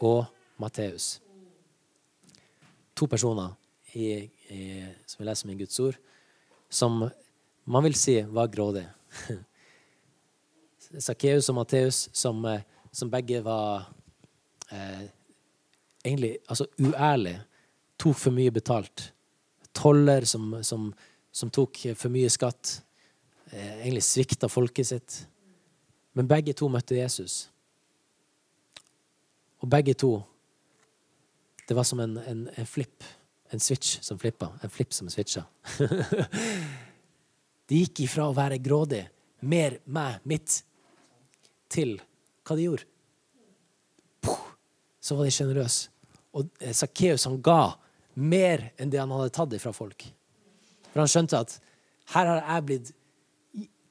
og 0.00 0.24
Matteus. 0.60 1.18
To 2.96 3.06
personer 3.10 3.52
i, 3.92 4.30
i, 4.50 4.62
som 5.06 5.20
vi 5.20 5.28
leser 5.28 5.46
om 5.46 5.52
i 5.54 5.58
Guds 5.60 5.78
ord, 5.82 5.98
som 6.70 7.04
man 7.64 7.84
vil 7.84 7.94
si 7.94 8.22
var 8.22 8.48
grådig'. 8.48 8.88
Sakkeus 10.98 11.48
og 11.48 11.54
Matteus, 11.54 12.08
som, 12.12 12.44
eh, 12.44 12.62
som, 12.92 13.10
begge 13.10 13.44
var 13.44 13.92
eh, 14.70 15.08
egentlig 16.04 16.38
altså 16.48 16.66
uærlige. 16.78 17.42
Tok 17.98 18.16
for 18.16 18.30
mye 18.30 18.50
betalt. 18.50 19.12
Toller 19.74 20.24
som, 20.24 20.62
som, 20.62 20.92
som 21.32 21.50
tok 21.50 21.78
for 21.96 22.12
mye 22.14 22.30
skatt. 22.30 22.82
Eh, 23.50 23.80
egentlig 23.80 24.02
svikta 24.02 24.48
folket 24.48 24.86
sitt. 24.86 25.18
Men 26.14 26.28
begge 26.28 26.52
to 26.52 26.68
møtte 26.68 26.98
Jesus. 26.98 27.50
Og 29.60 29.70
begge 29.70 29.94
to 29.94 30.22
Det 31.68 31.76
var 31.76 31.82
som 31.82 32.00
en, 32.00 32.18
en, 32.18 32.48
en 32.58 32.66
flipp. 32.66 33.04
En 33.52 33.60
switch 33.60 33.98
som 34.02 34.18
flippa. 34.18 34.50
En 34.62 34.70
flipp 34.70 34.92
som 34.92 35.08
switcha. 35.08 35.46
de 37.70 37.80
gikk 37.82 38.04
ifra 38.04 38.28
å 38.28 38.36
være 38.36 38.60
grådig, 38.62 39.04
mer 39.44 39.78
meg, 39.84 40.20
mitt, 40.28 40.60
til 41.72 41.96
hva 42.44 42.56
de 42.56 42.66
gjorde. 42.68 42.88
Så 45.04 45.16
var 45.16 45.28
de 45.28 45.34
sjenerøse. 45.34 45.90
Og 46.34 46.50
Sakkeus 46.74 47.26
han 47.28 47.38
ga 47.44 47.76
mer 48.18 48.70
enn 48.80 48.90
det 48.90 49.00
han 49.00 49.12
hadde 49.14 49.32
tatt 49.34 49.54
ifra 49.54 49.72
folk. 49.74 50.06
For 50.90 51.02
han 51.02 51.10
skjønte 51.10 51.40
at 51.40 51.56
her 52.14 52.30
har 52.30 52.40
jeg 52.42 52.66
blitt 52.68 52.92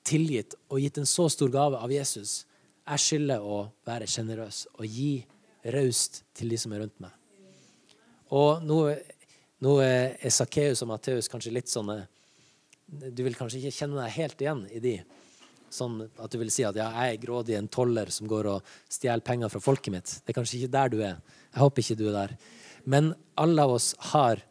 tilgitt 0.03 0.55
og 0.69 0.81
gitt 0.83 0.99
en 0.99 1.09
så 1.09 1.29
stor 1.31 1.51
gave 1.53 1.79
av 1.79 1.91
Jesus. 1.91 2.43
Jeg 2.83 3.03
skylder 3.03 3.43
å 3.43 3.63
være 3.87 4.07
sjenerøs 4.09 4.65
og 4.75 4.87
gi 4.87 5.23
raust 5.73 6.23
til 6.35 6.51
de 6.51 6.59
som 6.59 6.73
er 6.75 6.83
rundt 6.83 6.99
meg. 7.03 7.13
Og 8.33 8.63
nå, 8.65 8.79
nå 9.63 9.77
er 9.85 10.33
Sakkeus 10.33 10.83
og 10.83 10.91
Matteus 10.91 11.29
kanskje 11.31 11.53
litt 11.55 11.71
sånne 11.71 12.01
Du 12.87 13.23
vil 13.23 13.35
kanskje 13.37 13.61
ikke 13.61 13.77
kjenne 13.77 14.01
deg 14.01 14.15
helt 14.17 14.41
igjen 14.43 14.63
i 14.71 14.81
de. 14.83 14.95
Sånn 15.73 16.03
at 16.05 16.33
du 16.33 16.37
vil 16.41 16.51
si 16.53 16.65
at 16.67 16.77
ja, 16.77 16.89
jeg 16.93 17.15
er 17.15 17.21
grådig 17.23 17.57
en 17.57 17.69
toller 17.71 18.11
som 18.13 18.29
går 18.29 18.49
og 18.51 18.73
stjeler 18.91 19.25
penger 19.25 19.49
fra 19.49 19.61
folket 19.63 19.93
mitt. 19.95 20.11
Det 20.21 20.33
er 20.33 20.37
kanskje 20.37 20.59
ikke 20.59 20.75
der 20.75 20.93
du 20.93 20.99
er. 21.01 21.17
Jeg 21.53 21.63
håper 21.63 21.85
ikke 21.85 21.99
du 21.99 22.05
er 22.11 22.17
der. 22.17 22.35
Men 22.83 23.13
alle 23.39 23.65
av 23.65 23.73
oss 23.79 23.93
har 24.11 24.43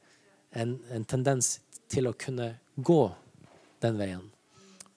en, 0.51 0.79
en 0.91 1.07
tendens 1.07 1.59
til 1.93 2.09
å 2.09 2.17
kunne 2.19 2.55
gå 2.77 3.03
den 3.85 3.99
veien. 4.01 4.25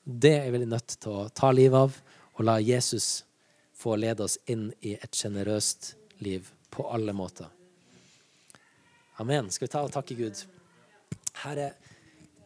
Det 0.05 0.33
er 0.39 0.51
vi 0.53 0.65
nødt 0.65 0.97
til 0.97 1.25
å 1.25 1.29
ta 1.33 1.51
livet 1.53 1.87
av 1.87 2.01
og 2.35 2.43
la 2.45 2.57
Jesus 2.59 3.23
få 3.75 3.95
lede 3.99 4.25
oss 4.25 4.37
inn 4.51 4.69
i 4.81 4.95
et 4.95 5.15
sjenerøst 5.15 5.93
liv 6.23 6.49
på 6.71 6.87
alle 6.91 7.13
måter. 7.15 7.47
Amen. 9.21 9.51
Skal 9.51 9.67
vi 9.67 9.71
ta 9.71 9.83
og 9.85 9.93
takke 9.93 10.17
Gud? 10.19 10.41
Herre, 11.43 11.71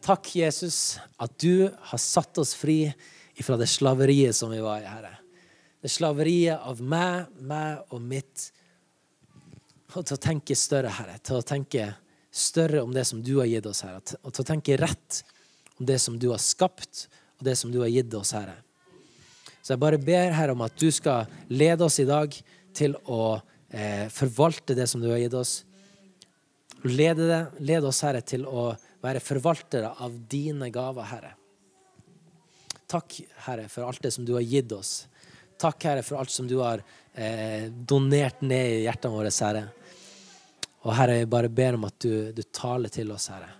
takk, 0.04 0.34
Jesus, 0.36 0.98
at 1.16 1.38
du 1.40 1.70
har 1.70 2.00
satt 2.00 2.38
oss 2.38 2.54
fri 2.56 2.92
ifra 3.40 3.56
det 3.60 3.68
slaveriet 3.70 4.36
som 4.36 4.50
vi 4.52 4.60
var 4.60 4.82
i, 4.82 4.88
Herre. 4.88 5.16
Det 5.80 5.88
slaveriet 5.88 6.60
av 6.60 6.80
meg, 6.84 7.30
meg 7.40 7.92
og 7.94 8.02
mitt. 8.04 8.50
Og 9.94 10.04
til 10.04 10.16
å 10.16 10.20
tenke 10.20 10.56
større, 10.58 10.92
Herre. 10.92 11.16
Til 11.24 11.38
å 11.38 11.46
tenke 11.46 11.86
større 12.30 12.82
om 12.84 12.92
det 12.94 13.06
som 13.08 13.22
du 13.24 13.38
har 13.38 13.48
gitt 13.48 13.68
oss, 13.70 13.82
Herre. 13.86 14.02
Og 14.20 14.34
til 14.34 14.44
å 14.44 14.50
tenke 14.50 14.76
rett 14.80 15.22
om 15.78 15.88
det 15.88 15.96
som 16.02 16.18
du 16.20 16.28
har 16.34 16.42
skapt, 16.42 17.06
og 17.40 17.46
det 17.48 17.56
som 17.56 17.72
du 17.72 17.80
har 17.80 17.88
gitt 17.88 18.12
oss, 18.14 18.34
Herre. 18.36 18.58
Så 19.60 19.74
jeg 19.74 19.80
bare 19.80 20.00
ber, 20.00 20.34
Herre, 20.36 20.52
om 20.52 20.66
at 20.66 20.76
du 20.80 20.90
skal 20.92 21.28
lede 21.48 21.86
oss 21.86 21.98
i 22.00 22.08
dag 22.08 22.36
til 22.76 22.96
å 23.08 23.40
eh, 23.72 24.06
forvalte 24.12 24.76
det 24.76 24.86
som 24.90 25.00
du 25.02 25.08
har 25.10 25.20
gitt 25.20 25.36
oss. 25.36 25.60
Lede, 26.84 27.26
det, 27.28 27.40
lede 27.64 27.88
oss, 27.88 28.00
Herre, 28.04 28.20
til 28.24 28.46
å 28.48 28.70
være 29.00 29.22
forvaltere 29.24 29.92
av 30.04 30.16
dine 30.30 30.70
gaver, 30.72 31.06
Herre. 31.10 31.34
Takk, 32.90 33.20
Herre, 33.46 33.68
for 33.70 33.86
alt 33.86 34.02
det 34.02 34.12
som 34.14 34.26
du 34.26 34.34
har 34.34 34.44
gitt 34.44 34.72
oss. 34.74 35.06
Takk, 35.60 35.82
Herre, 35.84 36.02
for 36.02 36.20
alt 36.20 36.32
som 36.32 36.48
du 36.50 36.58
har 36.60 36.82
eh, 37.14 37.68
donert 37.70 38.42
ned 38.42 38.80
i 38.80 38.82
hjertene 38.86 39.14
våre, 39.14 39.30
Herre. 39.30 39.66
Og 40.80 40.94
Herre, 40.96 41.20
jeg 41.20 41.30
bare 41.30 41.52
ber 41.52 41.76
om 41.76 41.86
at 41.88 41.96
du, 42.02 42.32
du 42.32 42.42
taler 42.52 42.92
til 42.92 43.12
oss, 43.14 43.28
Herre. 43.32 43.52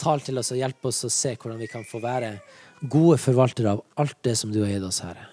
Tal 0.00 0.22
til 0.24 0.40
oss 0.40 0.52
og 0.54 0.60
hjelp 0.60 0.86
oss 0.88 1.02
å 1.04 1.12
se 1.12 1.34
hvordan 1.36 1.60
vi 1.60 1.68
kan 1.68 1.84
få 1.84 2.00
være 2.00 2.38
gode 2.80 3.18
forvaltere 3.20 3.74
av 3.74 3.82
alt 4.00 4.16
det 4.24 4.36
som 4.38 4.52
du 4.54 4.62
har 4.62 4.72
gitt 4.72 4.86
oss, 4.86 5.02
Herre. 5.04 5.26